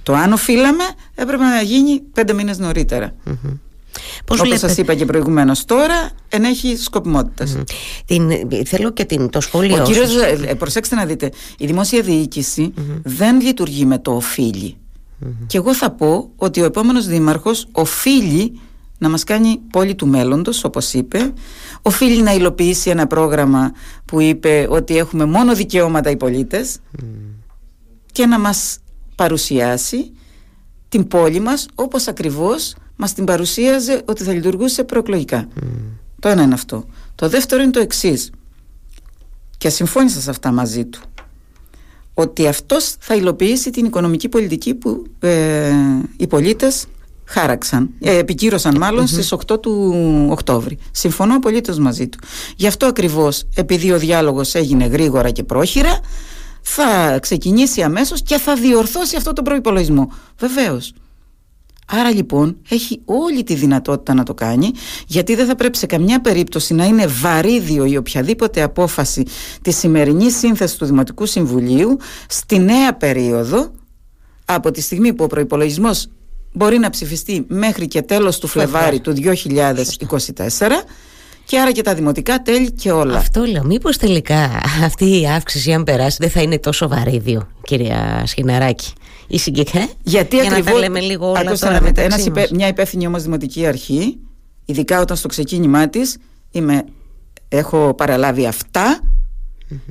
Το 0.02 0.14
αν 0.14 0.32
οφείλαμε 0.32 0.84
έπρεπε 1.14 1.42
να 1.44 1.60
γίνει 1.62 2.00
πέντε 2.12 2.32
μήνες 2.32 2.58
νωρίτερα. 2.58 3.14
Πώς 3.92 4.38
Όπως 4.38 4.40
βλέπετε; 4.40 4.68
σας 4.68 4.76
είπα 4.76 4.94
και 4.94 5.04
προηγουμένως 5.04 5.64
τώρα 5.64 6.10
ενέχει 6.28 6.76
σκοπιμότητας. 6.76 7.56
Την, 8.04 8.30
θέλω 8.66 8.90
και 8.90 9.04
την, 9.04 9.30
το 9.30 9.40
σχόλιο. 9.40 9.74
Ο 9.74 9.76
σας. 9.76 9.88
κύριος, 9.88 10.16
ε, 10.16 10.38
ε, 10.46 10.54
προσέξτε 10.54 10.94
να 10.94 11.04
δείτε, 11.04 11.30
η 11.58 11.66
δημόσια 11.66 12.02
διοίκηση 12.02 12.72
δεν 13.02 13.40
λειτουργεί 13.40 13.84
με 13.84 13.98
το 13.98 14.14
οφείλει. 14.14 14.76
Και 15.46 15.56
εγώ 15.56 15.74
θα 15.74 15.90
πω 15.90 16.30
ότι 16.36 16.60
ο 16.60 16.64
επόμενος 16.64 17.06
δήμαρχος 17.06 17.66
οφείλει 17.72 18.60
να 18.98 19.08
μας 19.08 19.24
κάνει 19.24 19.60
πόλη 19.70 19.94
του 19.94 20.06
μέλλοντος, 20.06 20.64
όπως 20.64 20.92
είπε, 20.92 21.32
οφείλει 21.82 22.22
να 22.22 22.32
υλοποιήσει 22.32 22.90
ένα 22.90 23.06
πρόγραμμα 23.06 23.72
που 24.04 24.20
είπε 24.20 24.66
ότι 24.70 24.96
έχουμε 24.96 25.24
μόνο 25.24 25.54
δικαιώματα 25.54 26.10
οι 26.10 26.16
πολίτες 26.16 26.78
και 28.12 28.26
να 28.26 28.38
μας 28.38 28.78
παρουσιάσει 29.14 30.12
την 30.88 31.08
πόλη 31.08 31.40
μας 31.40 31.66
όπως 31.74 32.08
ακριβώς 32.08 32.74
μας 33.00 33.12
την 33.12 33.24
παρουσίαζε 33.24 34.02
ότι 34.04 34.22
θα 34.22 34.32
λειτουργούσε 34.32 34.84
προεκλογικά. 34.84 35.48
Το 36.20 36.28
ένα 36.28 36.42
είναι 36.42 36.54
αυτό. 36.54 36.84
Το 37.14 37.28
δεύτερο 37.28 37.62
είναι 37.62 37.70
το 37.70 37.80
εξής 37.80 38.30
και 39.58 39.68
συμφώνησα 39.68 40.20
σε 40.20 40.30
αυτά 40.30 40.52
μαζί 40.52 40.84
του 40.84 41.00
ότι 42.14 42.46
αυτός 42.46 42.94
θα 42.98 43.14
υλοποιήσει 43.14 43.70
την 43.70 43.84
οικονομική 43.84 44.28
πολιτική 44.28 44.74
που 44.74 45.06
ε, 45.18 45.72
οι 46.16 46.26
πολίτες 46.26 46.86
χάραξαν, 47.24 47.90
ε, 48.00 48.16
επικύρωσαν 48.16 48.76
μάλλον 48.76 49.06
στις 49.06 49.32
8 49.32 49.60
του 49.60 49.94
Οκτώβρη. 50.30 50.78
Συμφωνώ 50.90 51.36
απολύτως 51.36 51.78
μαζί 51.78 52.08
του. 52.08 52.18
Γι' 52.56 52.66
αυτό 52.66 52.86
ακριβώς, 52.86 53.44
επειδή 53.54 53.92
ο 53.92 53.98
διάλογος 53.98 54.54
έγινε 54.54 54.86
γρήγορα 54.86 55.30
και 55.30 55.42
πρόχειρα, 55.42 56.00
θα 56.62 57.18
ξεκινήσει 57.18 57.82
αμέσως 57.82 58.22
και 58.22 58.38
θα 58.38 58.54
διορθώσει 58.54 59.16
αυτό 59.16 59.32
τον 59.32 59.44
προϋπολογισμό. 59.44 60.12
Βεβαίως. 60.38 60.92
Άρα 61.90 62.10
λοιπόν 62.10 62.56
έχει 62.68 63.00
όλη 63.04 63.42
τη 63.42 63.54
δυνατότητα 63.54 64.14
να 64.14 64.22
το 64.22 64.34
κάνει 64.34 64.70
γιατί 65.06 65.34
δεν 65.34 65.46
θα 65.46 65.54
πρέπει 65.54 65.76
σε 65.76 65.86
καμιά 65.86 66.20
περίπτωση 66.20 66.74
να 66.74 66.84
είναι 66.84 67.06
βαρύδιο 67.06 67.84
η 67.84 67.96
οποιαδήποτε 67.96 68.62
απόφαση 68.62 69.24
της 69.62 69.76
σημερινής 69.76 70.38
σύνθεσης 70.38 70.76
του 70.76 70.84
Δημοτικού 70.84 71.26
Συμβουλίου 71.26 71.96
στη 72.28 72.58
νέα 72.58 72.94
περίοδο 72.94 73.70
από 74.44 74.70
τη 74.70 74.80
στιγμή 74.80 75.12
που 75.12 75.24
ο 75.24 75.26
προϋπολογισμός 75.26 76.06
μπορεί 76.52 76.78
να 76.78 76.90
ψηφιστεί 76.90 77.44
μέχρι 77.48 77.86
και 77.86 78.02
τέλος 78.02 78.38
του 78.38 78.46
Φλεβάρι 78.46 79.00
του 79.00 79.14
2024 79.16 80.68
και 81.44 81.60
άρα 81.60 81.72
και 81.72 81.82
τα 81.82 81.94
δημοτικά 81.94 82.42
τέλη 82.42 82.72
και 82.72 82.90
όλα. 82.90 83.18
Αυτό 83.18 83.44
λέω. 83.44 83.64
Μήπως 83.64 83.96
τελικά 83.96 84.60
αυτή 84.84 85.20
η 85.20 85.28
αύξηση, 85.28 85.72
αν 85.72 85.84
περάσει, 85.84 86.16
δεν 86.20 86.30
θα 86.30 86.42
είναι 86.42 86.58
τόσο 86.58 86.88
βαρύδιο, 86.88 87.48
κυρία 87.62 88.22
Σχιναράκη. 88.26 88.92
Η 89.30 89.38
συγκεκριμένα. 89.38 89.90
Γιατί 90.02 90.36
για 90.36 90.44
να 90.44 90.50
ακριβώς, 90.56 90.72
τα 90.72 90.78
λέμε 90.78 91.00
λίγο 91.00 91.28
όλα 91.28 91.38
ακούστε 91.38 91.66
τώρα 91.66 91.80
να 91.80 91.86
δείτε, 91.86 92.02
μεταξύ 92.02 92.06
ένας 92.06 92.18
μας. 92.18 92.44
υπέ- 92.46 92.56
μια 92.58 92.68
υπεύθυνη 92.68 93.06
όμως 93.06 93.22
δημοτική 93.22 93.66
αρχή, 93.66 94.18
ειδικά 94.64 95.00
όταν 95.00 95.16
στο 95.16 95.28
ξεκίνημά 95.28 95.88
της 95.88 96.16
είμαι, 96.50 96.84
έχω 97.48 97.94
παραλάβει 97.94 98.46
αυτά 98.46 99.00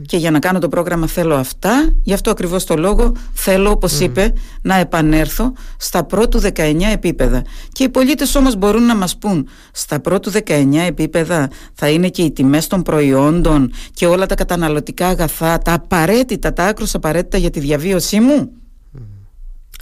Και 0.05 0.17
για 0.17 0.31
να 0.31 0.39
κάνω 0.39 0.59
το 0.59 0.69
πρόγραμμα 0.69 1.07
θέλω 1.07 1.35
αυτά, 1.35 1.89
γι' 2.03 2.13
αυτό 2.13 2.31
ακριβώς 2.31 2.65
το 2.65 2.75
λόγο 2.75 3.11
θέλω, 3.33 3.71
όπως 3.71 3.99
είπε, 3.99 4.33
να 4.61 4.75
επανέλθω 4.75 5.53
στα 5.77 6.03
πρώτου 6.03 6.39
19 6.39 6.89
επίπεδα. 6.91 7.41
Και 7.71 7.83
οι 7.83 7.89
πολίτες 7.89 8.35
όμως 8.35 8.55
μπορούν 8.55 8.85
να 8.85 8.95
μας 8.95 9.17
πούν, 9.17 9.47
στα 9.71 9.99
πρώτου 9.99 10.31
19 10.31 10.81
επίπεδα 10.87 11.49
θα 11.73 11.89
είναι 11.89 12.09
και 12.09 12.21
οι 12.21 12.31
τιμές 12.31 12.67
των 12.67 12.81
προϊόντων 12.81 13.71
και 13.93 14.05
όλα 14.05 14.25
τα 14.25 14.35
καταναλωτικά 14.35 15.07
αγαθά, 15.07 15.57
τα 15.57 15.73
απαραίτητα, 15.73 16.53
τα 16.53 16.65
άκρως 16.65 16.95
απαραίτητα 16.95 17.37
για 17.37 17.49
τη 17.49 17.59
διαβίωσή 17.59 18.19
μου; 18.19 18.51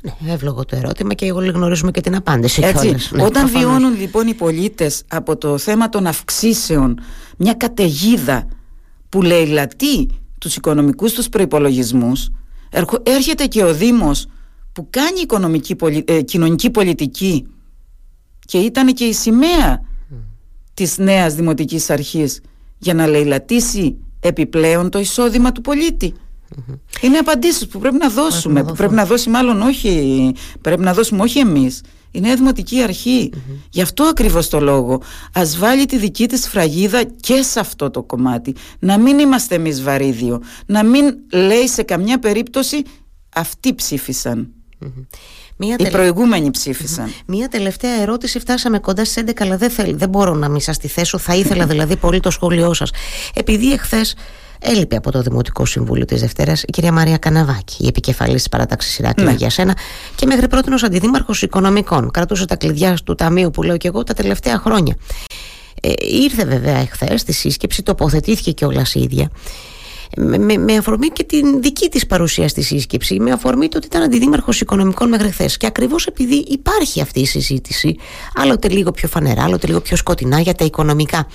Ναι, 0.04 0.32
εύλογο 0.32 0.66
το 0.66 0.76
ερώτημα 0.76 1.14
και 1.14 1.32
όλοι 1.32 1.52
γνωρίζουμε 1.52 1.92
και 1.92 2.02
την 2.02 2.16
απάντηση. 2.16 2.62
Έτσι, 2.64 2.96
ναι, 3.12 3.24
όταν 3.24 3.50
βιώνουν 3.50 4.00
λοιπόν 4.00 4.28
οι 4.28 4.34
πολίτες 4.34 5.04
από 5.08 5.38
το 5.38 5.58
θέμα 5.58 5.90
των 5.90 6.08
αυξήσεων 6.08 7.00
μια 7.38 7.54
καταιγίδα 7.54 8.48
που 9.10 9.22
λαιλατεί 9.22 10.10
τους 10.40 10.56
οικονομικούς 10.56 11.14
τους 11.14 11.30
προϋπολογισμούς 11.30 12.30
έρχεται 13.04 13.46
και 13.46 13.64
ο 13.64 13.74
Δήμος 13.74 14.28
που 14.74 14.88
κάνει 14.90 15.20
οικονομική, 15.22 15.76
ε, 16.06 16.22
κοινωνική 16.22 16.70
πολιτική 16.70 17.48
και 18.46 18.58
ήταν 18.58 18.94
και 18.94 19.04
η 19.04 19.14
σημαία 19.14 19.82
mm. 19.82 20.16
της 20.74 20.98
νέας 20.98 21.36
δημοτικής 21.36 21.90
αρχής 21.90 22.42
για 22.78 22.94
να 22.94 23.08
λαιλατήσει 23.08 23.98
επιπλέον 24.20 24.90
το 24.90 25.00
εισόδημα 25.00 25.52
του 25.52 25.62
πολίτη. 25.62 26.14
Είναι 27.02 27.18
απαντήσεις 27.18 27.68
που 27.68 27.80
πρέπει 27.80 27.98
να 27.98 28.10
δώσουμε, 28.10 28.64
που 28.64 28.74
πρέπει 28.74 28.94
να 28.94 29.06
δώσει 29.06 29.30
μάλλον 29.30 29.62
όχι, 29.62 30.34
πρέπει 30.62 30.82
να 30.82 30.94
δώσουμε 30.94 31.22
όχι 31.22 31.40
εμείς, 31.40 31.82
η 32.12 32.20
Νέα 32.20 32.36
Δημοτική 32.36 32.82
Αρχή. 32.82 33.32
Γι' 33.70 33.82
αυτό 33.82 34.04
ακριβώς 34.04 34.50
το 34.50 34.60
λόγο. 34.60 35.02
Ας 35.34 35.58
βάλει 35.58 35.86
τη 35.86 35.98
δική 35.98 36.28
της 36.28 36.48
φραγίδα 36.48 37.04
και 37.04 37.42
σε 37.42 37.60
αυτό 37.60 37.90
το 37.90 38.04
κομμάτι. 38.04 38.56
Να 38.80 38.98
μην 38.98 39.20
είμαστε 39.20 39.56
εμείς 39.56 39.84
βαρύδιο. 39.84 40.42
Να 40.66 40.84
μην 40.84 41.16
λέει 41.32 41.68
σε 41.68 41.84
καμιά 41.84 42.20
περίπτωση 42.20 42.84
αυτοί 43.36 43.76
ψήφισαν. 43.76 44.52
Μία 45.60 45.76
Οι 45.80 45.90
προηγούμενοι 45.90 46.52
Μία 47.26 47.48
τελευταία 47.48 48.02
ερώτηση. 48.02 48.40
Φτάσαμε 48.40 48.80
κοντά 48.80 49.06
στις 49.06 49.24
11, 49.26 49.32
αλλά 49.40 49.58
δεν, 49.58 49.72
δεν 49.92 50.10
μπορώ 50.10 50.34
να 50.34 50.50
μην 50.50 50.60
σας 50.60 50.78
τη 50.78 50.88
θέσω. 50.88 51.18
Θα 51.18 51.36
ήθελα 51.36 51.66
δηλαδή 51.66 51.96
πολύ 51.96 52.20
το 52.20 52.32
σχόλιο 52.32 52.74
σας. 52.74 52.92
Επειδή 53.34 53.72
εχθές 53.72 54.16
έλειπε 54.60 54.96
από 54.96 55.12
το 55.12 55.22
Δημοτικό 55.22 55.66
Συμβούλιο 55.66 56.06
της 56.06 56.22
Δευτέρας 56.22 56.62
η 56.62 56.72
κυρία 56.72 56.92
Μαρία 56.92 57.18
Καναβάκη, 57.18 57.84
η 57.84 57.88
επικεφαλής 57.88 58.36
της 58.36 58.50
παράταξης 58.50 59.00
Ηράκλειο 59.00 59.30
ναι. 59.30 59.36
για 59.36 59.50
σένα 59.50 59.78
και 60.16 60.26
μέχρι 60.26 60.48
πρώτη 60.48 60.74
ως 60.74 60.84
αντιδήμαρχος 60.84 61.42
οικονομικών. 61.42 62.12
Κρατούσε 62.12 62.46
τα 62.46 62.56
κλειδιά 62.56 62.98
του 63.04 63.16
ταμείου 63.16 63.52
που 63.52 63.64
λέω 63.64 63.78
και 63.78 63.88
εγώ 63.88 64.04
τα 64.04 64.14
τελευταία 64.14 64.58
χρόνια. 64.58 64.96
Ε, 65.82 65.92
ήρθε 65.98 66.46
βέβαια 66.46 66.78
εχθές 66.78 67.22
στη 67.22 67.34
σύσκεψη, 67.34 67.84
τοποθετήθηκε 67.84 68.52
και 68.52 68.66
όλα 68.66 68.86
η 68.94 69.00
ίδια. 69.02 69.30
Με, 70.18 70.58
με, 70.58 70.76
αφορμή 70.76 71.08
και 71.08 71.24
την 71.24 71.62
δική 71.62 71.90
της 71.90 72.08
παρουσία 72.08 72.48
στη 72.48 72.62
σύσκεψη, 72.62 73.20
με 73.20 73.32
αφορμή 73.32 73.68
το 73.68 73.78
ότι 73.78 73.88
ήταν 73.88 74.02
αντιδήμαρχος 74.02 74.62
οικονομικών 74.62 75.10
μέχρι 75.10 75.32
χθες. 75.32 75.58
Και 75.58 75.66
ακριβώς 75.66 76.06
επειδή 76.06 76.36
υπάρχει 76.36 77.02
αυτή 77.02 77.20
η 77.20 77.26
συζήτηση, 77.26 77.96
άλλοτε 78.36 78.70
λίγο 78.70 78.92
πιο 78.92 79.08
φανερά, 79.08 79.44
άλλοτε 79.44 79.68
λίγο 79.68 79.82
πιο 79.82 79.96
σκοτεινά 79.96 80.40
για 80.40 80.54
τα 80.54 80.66
οικονομικά 80.66 81.28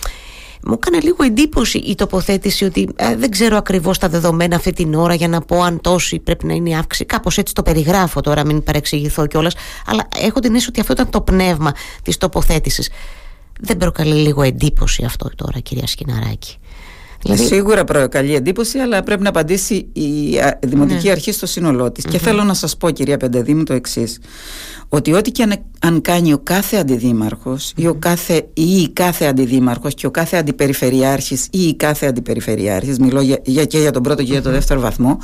μου 0.67 0.73
έκανε 0.73 1.01
λίγο 1.01 1.25
εντύπωση 1.25 1.79
η 1.79 1.95
τοποθέτηση 1.95 2.65
ότι 2.65 2.89
ε, 2.97 3.17
δεν 3.17 3.31
ξέρω 3.31 3.57
ακριβώς 3.57 3.99
τα 3.99 4.09
δεδομένα 4.09 4.57
αυτή 4.57 4.73
την 4.73 4.95
ώρα 4.95 5.15
για 5.15 5.29
να 5.29 5.41
πω 5.41 5.63
αν 5.63 5.81
τόση 5.81 6.19
πρέπει 6.19 6.47
να 6.47 6.55
είναι 6.55 6.71
η 6.71 6.75
αύξηση. 6.75 7.05
Κάπως 7.05 7.39
έτσι 7.39 7.55
το 7.55 7.63
περιγράφω 7.63 8.21
τώρα, 8.21 8.45
μην 8.45 8.63
παρεξηγηθώ 8.63 9.27
κιόλας. 9.27 9.55
Αλλά 9.87 10.09
έχω 10.21 10.41
την 10.41 10.51
αίσθηση 10.51 10.69
ότι 10.69 10.81
αυτό 10.81 10.93
ήταν 10.93 11.11
το 11.11 11.21
πνεύμα 11.21 11.73
της 12.03 12.17
τοποθέτησης. 12.17 12.91
Δεν 13.61 13.77
προκαλεί 13.77 14.15
λίγο 14.15 14.43
εντύπωση 14.43 15.05
αυτό 15.05 15.31
τώρα, 15.37 15.59
κυρία 15.59 15.87
Σκιναράκη. 15.87 16.57
Δηλαδή... 17.23 17.45
Σίγουρα 17.45 17.85
προκαλεί 17.85 18.35
εντύπωση, 18.35 18.79
αλλά 18.79 19.03
πρέπει 19.03 19.23
να 19.23 19.29
απαντήσει 19.29 19.75
η 19.93 20.39
Δημοτική 20.67 21.07
ναι. 21.07 21.13
Αρχή 21.13 21.33
στο 21.33 21.47
σύνολό 21.47 21.93
της. 21.93 22.05
Και 22.05 22.19
θέλω 22.19 22.45
να 22.45 22.55
σας 22.55 22.77
πω, 22.77 22.91
κυρία 22.91 23.17
Πεντεδήμου, 23.17 23.63
το 23.63 23.73
εξής. 23.73 24.19
Ότι 24.89 25.13
ό,τι 25.13 25.31
και 25.31 25.59
αν 25.81 26.01
κάνει 26.01 26.33
ο 26.33 26.39
κάθε 26.39 26.77
αντιδήμαρχος 26.77 27.73
ή 27.77 27.87
ο 27.87 27.95
κάθε, 27.95 28.35
ή 28.53 28.81
η 28.81 28.91
κάθε 28.93 29.25
αντιδήμαρχος 29.25 29.95
και 29.95 30.07
ο 30.07 30.11
κάθε 30.11 30.37
αντιπεριφερειάρχης 30.37 31.49
ή 31.51 31.63
η 31.63 31.77
κάθε 31.77 32.07
αντιπεριφερειάρχης, 32.07 32.99
μιλώ 32.99 33.21
για, 33.21 33.39
για, 33.45 33.65
και 33.65 33.79
για 33.79 33.91
τον 33.91 34.03
πρώτο 34.03 34.23
και 34.23 34.33
για 34.33 34.43
τον 34.43 34.53
δεύτερο 34.53 34.81
βαθμό, 34.81 35.19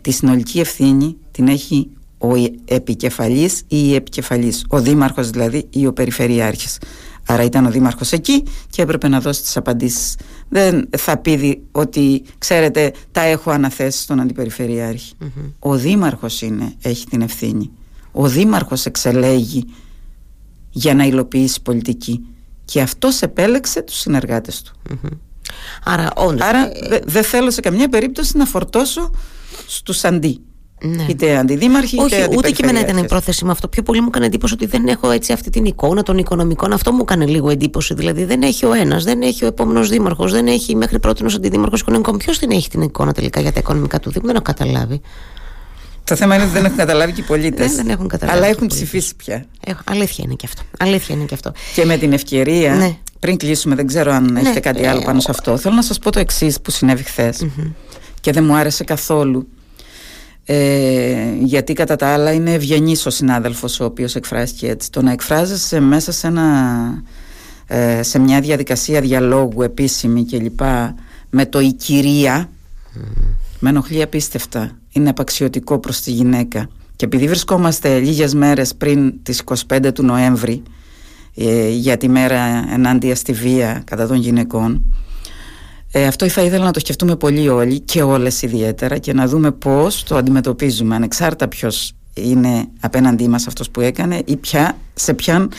τη 0.00 0.10
συνολική 0.10 0.60
ευθύνη 0.60 1.16
την 1.30 1.48
έχει 1.48 1.90
ο 2.18 2.28
επικεφαλής 2.64 3.58
ή 3.58 3.88
η 3.88 3.94
επικεφαλής, 3.94 4.64
ο 4.68 4.80
δήμαρχος 4.80 5.30
δηλαδή 5.30 5.66
ή 5.70 5.86
ο 5.86 5.92
περιφερειάρχης. 5.92 6.78
Άρα 7.26 7.42
ήταν 7.42 7.66
ο 7.66 7.70
δήμαρχος 7.70 8.12
εκεί 8.12 8.42
και 8.70 8.82
έπρεπε 8.82 9.08
να 9.08 9.20
δώσει 9.20 9.42
τις 9.42 9.56
απαντήσεις. 9.56 10.16
Δεν 10.48 10.88
θα 10.96 11.16
πει 11.16 11.62
ότι 11.72 12.24
ξέρετε 12.38 12.92
τα 13.12 13.20
έχω 13.20 13.50
αναθέσει 13.50 14.02
στον 14.02 14.20
αντιπεριφερειαρχη 14.20 15.14
Ο 15.58 15.76
δήμαρχος 15.76 16.42
είναι, 16.42 16.74
έχει 16.82 17.06
την 17.06 17.20
ευθύνη. 17.20 17.70
Ο 18.12 18.28
δήμαρχος 18.28 18.86
εξελέγει 18.86 19.64
για 20.70 20.94
να 20.94 21.04
υλοποιήσει 21.04 21.62
πολιτική 21.62 22.20
και 22.64 22.80
αυτός 22.80 23.22
επέλεξε 23.22 23.82
τους 23.82 23.96
συνεργάτες 23.98 24.62
του. 24.62 24.72
Άρα, 25.84 26.10
όντως, 26.16 26.46
Άρα 26.46 26.70
ε, 26.72 26.98
δεν 27.04 27.24
θέλω 27.24 27.50
σε 27.50 27.60
καμιά 27.60 27.88
περίπτωση 27.88 28.36
να 28.36 28.44
φορτώσω 28.44 29.10
στους 29.66 30.04
αντί. 30.04 30.40
Ναι. 30.84 31.04
Είτε 31.08 31.36
αντιδήμαρχοι, 31.36 32.00
Όχι, 32.00 32.14
είτε 32.14 32.28
ούτε 32.36 32.50
και 32.50 32.62
εμένα 32.62 32.80
ήταν 32.80 32.96
η 32.96 33.06
πρόθεση 33.06 33.44
με 33.44 33.50
αυτό. 33.50 33.68
Πιο 33.68 33.82
πολύ 33.82 34.00
μου 34.00 34.06
έκανε 34.08 34.26
εντύπωση 34.26 34.54
ότι 34.54 34.66
δεν 34.66 34.86
έχω 34.86 35.10
έτσι 35.10 35.32
αυτή 35.32 35.50
την 35.50 35.64
εικόνα 35.64 36.02
των 36.02 36.18
οικονομικών. 36.18 36.72
Αυτό 36.72 36.92
μου 36.92 36.98
έκανε 37.02 37.26
λίγο 37.26 37.50
εντύπωση. 37.50 37.94
Δηλαδή 37.94 38.24
δεν 38.24 38.42
έχει 38.42 38.66
ο 38.66 38.72
ένας, 38.72 39.04
δεν 39.04 39.22
έχει 39.22 39.44
ο 39.44 39.46
επόμενος 39.46 39.88
δήμαρχος, 39.88 40.32
δεν 40.32 40.46
έχει 40.46 40.76
μέχρι 40.76 40.98
πρώτη 40.98 41.24
ω 41.24 41.28
αντιδήμαρχος 41.36 41.80
οικονομικών. 41.80 42.16
Ποιος 42.16 42.38
την 42.38 42.50
έχει 42.50 42.68
την 42.68 42.80
εικόνα 42.80 43.12
τελικά 43.12 43.40
για 43.40 43.52
τα 43.52 43.60
οικονομικά 43.60 44.00
του 44.00 44.10
Δήμου, 44.10 44.26
δεν 44.26 44.34
έχω 44.34 44.44
καταλάβει. 44.44 45.00
Το 46.04 46.16
θέμα 46.16 46.34
είναι 46.34 46.44
ότι 46.44 46.52
δεν 46.52 46.64
έχουν 46.64 46.76
καταλάβει 46.76 47.12
και 47.12 47.20
οι 47.20 47.24
πολίτες. 47.24 47.66
Δεν, 47.66 47.76
δεν 47.76 47.88
έχουν 47.88 48.08
καταλάβει. 48.08 48.38
Αλλά 48.38 48.48
έχουν 48.48 48.66
ψηφίσει 48.66 49.16
πια. 49.16 49.44
Έχω, 49.66 49.80
αλήθεια 49.84 50.24
είναι 50.24 50.34
και 50.34 50.46
αυτό. 50.46 50.62
Αλήθεια 50.78 51.14
είναι 51.14 51.24
και 51.24 51.34
αυτό. 51.34 51.52
Και 51.74 51.84
με 51.84 51.96
την 51.96 52.12
ευκαιρία, 52.12 52.74
ναι. 52.74 52.96
πριν 53.18 53.36
κλείσουμε, 53.36 53.74
δεν 53.74 53.86
ξέρω 53.86 54.12
αν 54.12 54.32
ναι. 54.32 54.40
έχετε 54.40 54.60
κάτι 54.60 54.86
άλλο 54.86 55.02
πάνω 55.02 55.20
σε 55.20 55.30
αυτό. 55.30 55.56
Θέλω 55.56 55.74
να 55.74 55.82
σας 55.82 55.98
πω 55.98 56.10
το 56.10 56.18
εξής 56.18 56.60
που 56.60 56.70
συνέβη 56.70 57.02
χθες. 57.02 57.44
Mm-hmm. 57.44 57.72
Και 58.20 58.32
δεν 58.32 58.44
μου 58.44 58.54
άρεσε 58.54 58.84
καθόλου 58.84 59.48
ε, 60.44 61.34
γιατί 61.42 61.72
κατά 61.72 61.96
τα 61.96 62.06
άλλα 62.06 62.32
είναι 62.32 62.52
ευγενής 62.52 63.06
ο 63.06 63.10
συνάδελφος 63.10 63.80
ο 63.80 63.84
οποίος 63.84 64.14
εκφράστηκε 64.14 64.68
έτσι. 64.68 64.90
Το 64.90 65.02
να 65.02 65.12
εκφράζεσαι 65.12 65.80
μέσα 65.80 66.12
σε, 66.12 66.26
ένα, 66.26 67.02
ε, 67.66 68.02
σε 68.02 68.18
μια 68.18 68.40
διαδικασία 68.40 69.00
διαλόγου 69.00 69.62
επίσημη 69.62 70.26
κλπ 70.26 70.60
με 71.30 71.46
το 71.46 71.60
η 71.60 71.72
κυρία 71.72 72.50
με 73.58 73.68
ενοχλεί 73.68 74.02
απίστευτα. 74.02 74.70
Είναι 74.92 75.08
απαξιωτικό 75.08 75.78
προς 75.78 76.00
τη 76.00 76.10
γυναίκα. 76.10 76.68
Και 76.96 77.04
επειδή 77.04 77.26
βρισκόμαστε 77.26 77.98
λίγες 77.98 78.34
μέρες 78.34 78.74
πριν 78.74 79.22
τις 79.22 79.42
25 79.68 79.92
του 79.94 80.02
Νοέμβρη 80.02 80.62
ε, 81.34 81.68
για 81.68 81.96
τη 81.96 82.08
μέρα 82.08 82.40
ενάντια 82.72 83.14
στη 83.14 83.32
βία 83.32 83.82
κατά 83.86 84.06
των 84.06 84.16
γυναικών 84.16 84.94
ε, 85.92 86.06
αυτό 86.06 86.28
θα 86.28 86.42
ήθελα 86.42 86.64
να 86.64 86.70
το 86.70 86.80
σκεφτούμε 86.80 87.16
πολύ 87.16 87.48
όλοι 87.48 87.80
και 87.80 88.02
όλες 88.02 88.42
ιδιαίτερα 88.42 88.98
και 88.98 89.12
να 89.12 89.26
δούμε 89.26 89.50
πώς 89.50 90.02
το 90.02 90.16
αντιμετωπίζουμε 90.16 90.94
ανεξάρτητα 90.94 91.48
ποιος 91.48 91.92
είναι 92.14 92.68
απέναντί 92.80 93.28
μας 93.28 93.46
αυτός 93.46 93.70
που 93.70 93.80
έκανε 93.80 94.22
ή 94.24 94.36
ποια, 94.36 94.76
σε 94.94 95.14
ποιαν 95.14 95.50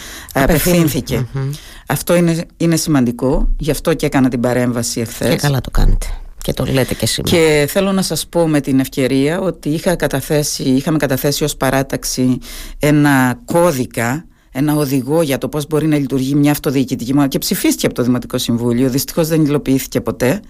Αυτό 1.88 2.15
είναι, 2.15 2.46
είναι 2.58 2.76
σημαντικό, 2.76 3.50
γι' 3.58 3.72
αυτό 3.72 3.93
και 3.93 4.06
έκανα 4.06 4.30
την 4.30 4.39
παρέμβαση 4.39 5.00
εχθές. 5.00 5.30
Και 5.30 5.36
καλά 5.36 5.62
το 5.62 5.72
κάνετε. 5.72 6.06
Και 6.41 6.54
το 6.54 6.65
λέτε 6.65 6.93
και 6.93 7.06
σήμερα. 7.06 7.36
Και 7.36 7.67
θέλω 7.69 7.91
να 7.91 8.02
σας 8.02 8.28
πω 8.28 8.48
με 8.48 8.62
την 8.62 8.80
ευκαιρία 8.80 9.39
ότι 9.39 9.69
είχα 9.69 9.96
καταθέσει, 9.96 10.63
είχαμε 10.63 10.98
καταθέσει 10.98 11.43
ως 11.43 11.56
παράταξη 11.56 12.38
ένα 12.80 13.39
κώδικα 13.46 14.26
ένα 14.56 14.76
οδηγό 14.76 15.22
για 15.22 15.38
το 15.38 15.50
πώς 15.50 15.68
μπορεί 15.68 15.88
να 15.88 15.98
λειτουργεί 15.98 16.36
μια 16.36 16.52
αυτοδιοικητική 16.52 17.12
μονάδα 17.12 17.30
και 17.30 17.38
ψηφίστηκε 17.38 17.86
από 17.86 17.96
το 17.96 18.04
Δημοτικό 18.04 18.38
Συμβούλιο. 18.38 18.89
Δυστυχώς 18.89 19.28
δεν 19.28 19.46
υλοποιήθηκε 19.46 20.02
ποτέ 20.02 20.42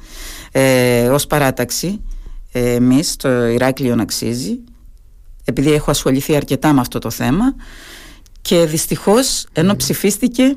ε, 0.51 1.07
ως 1.07 1.27
παράταξη. 1.27 2.01
Ε, 2.51 2.73
Εμείς, 2.73 3.15
το 3.15 3.47
Ηράκλειο 3.47 3.95
να 3.95 4.01
αξίζει, 4.01 4.59
επειδή 5.43 5.71
έχω 5.71 5.91
ασχοληθεί 5.91 6.35
αρκετά 6.35 6.73
με 6.73 6.79
αυτό 6.79 6.99
το 6.99 7.09
θέμα. 7.09 7.55
Και 8.41 8.65
δυστυχώς, 8.65 9.45
ενώ 9.53 9.75
ψηφίστηκε, 9.75 10.55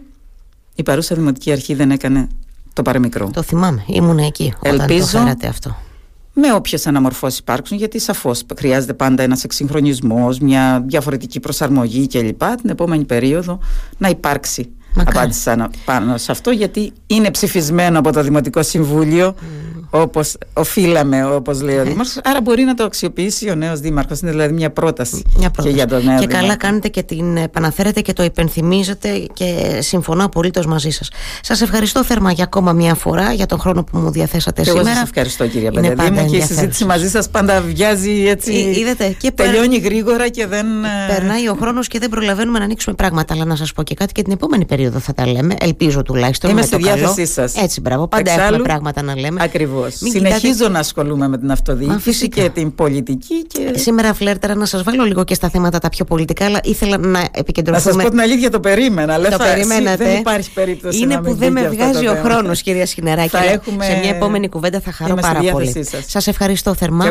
η 0.75 0.83
παρούσα 0.83 1.15
Δημοτική 1.15 1.53
Αρχή 1.53 1.75
δεν 1.75 1.91
έκανε 1.91 2.29
το 2.73 2.83
παραμικρό. 2.83 3.31
Το 3.33 3.43
θυμάμαι, 3.43 3.85
ήμουν 3.87 4.19
εκεί 4.19 4.55
όταν 4.65 4.81
Ελπίζω, 4.81 5.35
το 5.41 5.49
αυτό 5.49 5.77
με 6.39 6.53
όποιες 6.53 6.87
αναμορφώσεις 6.87 7.39
υπάρξουν, 7.39 7.77
γιατί 7.77 7.99
σαφώς 7.99 8.43
χρειάζεται 8.57 8.95
πάντα 8.95 9.23
ένας 9.23 9.45
εξυγχρονισμός, 9.45 10.39
μια 10.39 10.83
διαφορετική 10.87 11.41
προσαρμογή 11.41 12.07
κλπ. 12.07 12.43
Την 12.61 12.71
επόμενη 12.71 13.05
περίοδο 13.05 13.59
να 13.99 14.09
υπάρξει 14.09 14.71
απάντηση 14.97 15.55
πάνω 15.85 16.17
σε 16.17 16.33
αυτό, 16.33 16.51
γιατί 16.51 16.93
είναι 17.07 17.31
ψηφισμένο 17.31 17.99
από 17.99 18.13
το 18.13 18.23
Δημοτικό 18.23 18.63
Συμβούλιο 18.63 19.35
όπως 19.91 20.37
οφείλαμε, 20.53 21.25
όπως 21.25 21.63
λέει 21.63 21.77
ο 21.77 21.83
Δήμαρχος. 21.83 22.21
Άρα 22.25 22.41
μπορεί 22.41 22.63
να 22.63 22.75
το 22.75 22.85
αξιοποιήσει 22.85 23.51
ο 23.51 23.55
νέος 23.55 23.81
Δήμαρχος. 23.81 24.21
Είναι 24.21 24.31
δηλαδή 24.31 24.55
μια 24.55 24.71
πρόταση, 24.71 25.23
μια 25.37 25.51
πρόταση. 25.51 25.75
και 25.75 25.83
για 25.83 25.87
τον 25.87 26.05
νέο 26.05 26.19
Και 26.19 26.27
καλά 26.27 26.57
κάνετε 26.57 26.89
και 26.89 27.03
την 27.03 27.37
επαναφέρετε 27.37 28.01
και 28.01 28.13
το 28.13 28.23
υπενθυμίζετε 28.23 29.27
και 29.33 29.79
συμφωνώ 29.81 30.25
απολύτως 30.25 30.67
μαζί 30.67 30.91
σας. 30.91 31.11
Σας 31.41 31.61
ευχαριστώ 31.61 32.05
θερμά 32.05 32.33
για 32.33 32.45
ακόμα 32.45 32.73
μια 32.73 32.95
φορά 32.95 33.33
για 33.33 33.47
τον 33.47 33.59
χρόνο 33.59 33.85
που 33.85 33.99
μου 33.99 34.11
διαθέσατε 34.11 34.63
και 34.63 34.69
σήμερα. 34.69 34.89
Εγώ 34.89 34.97
σας 34.99 35.03
ευχαριστώ 35.09 35.47
κυρία 35.47 35.71
Παντελή 35.71 36.31
και 36.31 36.37
η 36.37 36.41
συζήτηση 36.41 36.85
μαζί 36.85 37.09
σας 37.09 37.31
πάντα 37.31 37.61
βιάζει 37.61 38.27
έτσι. 38.29 38.53
Είδατε, 38.53 39.17
και 39.19 39.31
τελειώνει 39.31 39.79
γρήγορα 39.79 40.29
και 40.29 40.47
δεν. 40.47 40.67
Ε, 40.85 41.15
περνάει 41.15 41.49
ο 41.49 41.57
χρόνος 41.61 41.89
και 41.89 41.99
δεν 41.99 42.09
προλαβαίνουμε 42.09 42.59
να 42.59 42.65
ανοίξουμε 42.65 42.95
πράγματα. 42.95 43.35
Αλλά 43.35 43.45
να 43.45 43.57
σας 43.57 43.73
πω 43.73 43.83
και 43.83 43.95
κάτι 43.95 44.13
και 44.13 44.23
την 44.23 44.33
επόμενη 44.33 44.65
περίοδο 44.65 44.86
θα 44.91 45.15
τα 45.15 45.27
λέμε. 45.27 45.55
Ελπίζω 45.61 46.03
τουλάχιστον. 46.03 46.51
Είμαι 46.51 46.63
στη 46.63 46.77
διάθεσή 46.77 47.27
σας. 47.27 47.55
Έτσι, 47.55 47.81
μπράβο. 47.81 48.09
Πάντα 48.09 48.31
Εξάλλου, 48.31 48.53
έχουμε 48.53 48.69
πράγματα 48.69 49.03
να 49.03 49.17
λέμε. 49.17 49.43
Ακριβώς. 49.43 49.95
Συνεχίζω 49.95 50.53
κοιτάτε... 50.53 50.73
να 50.73 50.79
ασχολούμαι 50.79 51.29
με 51.29 51.39
την 51.39 51.51
αυτοδιοίκηση 51.51 52.29
και 52.29 52.51
την 52.55 52.75
πολιτική. 52.75 53.47
Και... 53.47 53.79
Σήμερα 53.79 54.15
φλέρτερα 54.15 54.55
να 54.55 54.65
σας 54.65 54.83
βάλω 54.83 55.05
λίγο 55.05 55.25
και 55.25 55.35
στα 55.35 55.49
θέματα 55.49 55.79
τα 55.79 55.89
πιο 55.89 56.05
πολιτικά, 56.05 56.45
αλλά 56.45 56.61
ήθελα 56.63 56.99
να 56.99 57.29
επικεντρωθούμε. 57.33 57.91
Να 57.91 57.93
σας 57.93 58.05
πω 58.05 58.11
την 58.11 58.21
αλήθεια, 58.21 58.51
το 58.51 58.61
περίμενα. 58.61 59.15
Αλλά 59.15 59.29
το 59.31 59.37
περιμένατε. 59.37 60.05
Δεν 60.05 60.17
υπάρχει 60.17 60.53
περίπτωση 60.53 60.99
Είναι 60.99 61.15
να 61.15 61.21
που 61.21 61.35
δεν 61.35 61.53
με 61.53 61.69
βγάζει 61.69 62.07
ο 62.07 62.21
χρόνος, 62.25 62.63
κυρία 62.63 62.87
Σχοινεράκη. 62.87 63.37
έχουμε... 63.37 63.85
Σε 63.85 63.99
μια 64.03 64.11
επόμενη 64.11 64.49
κουβέντα 64.49 64.81
θα 64.81 64.93
χαρώ 64.93 65.15
πάρα 65.15 65.41
πολύ. 65.53 65.87
Σας 66.07 66.27
ευχαριστώ 66.27 66.75
θερμά. 66.75 67.05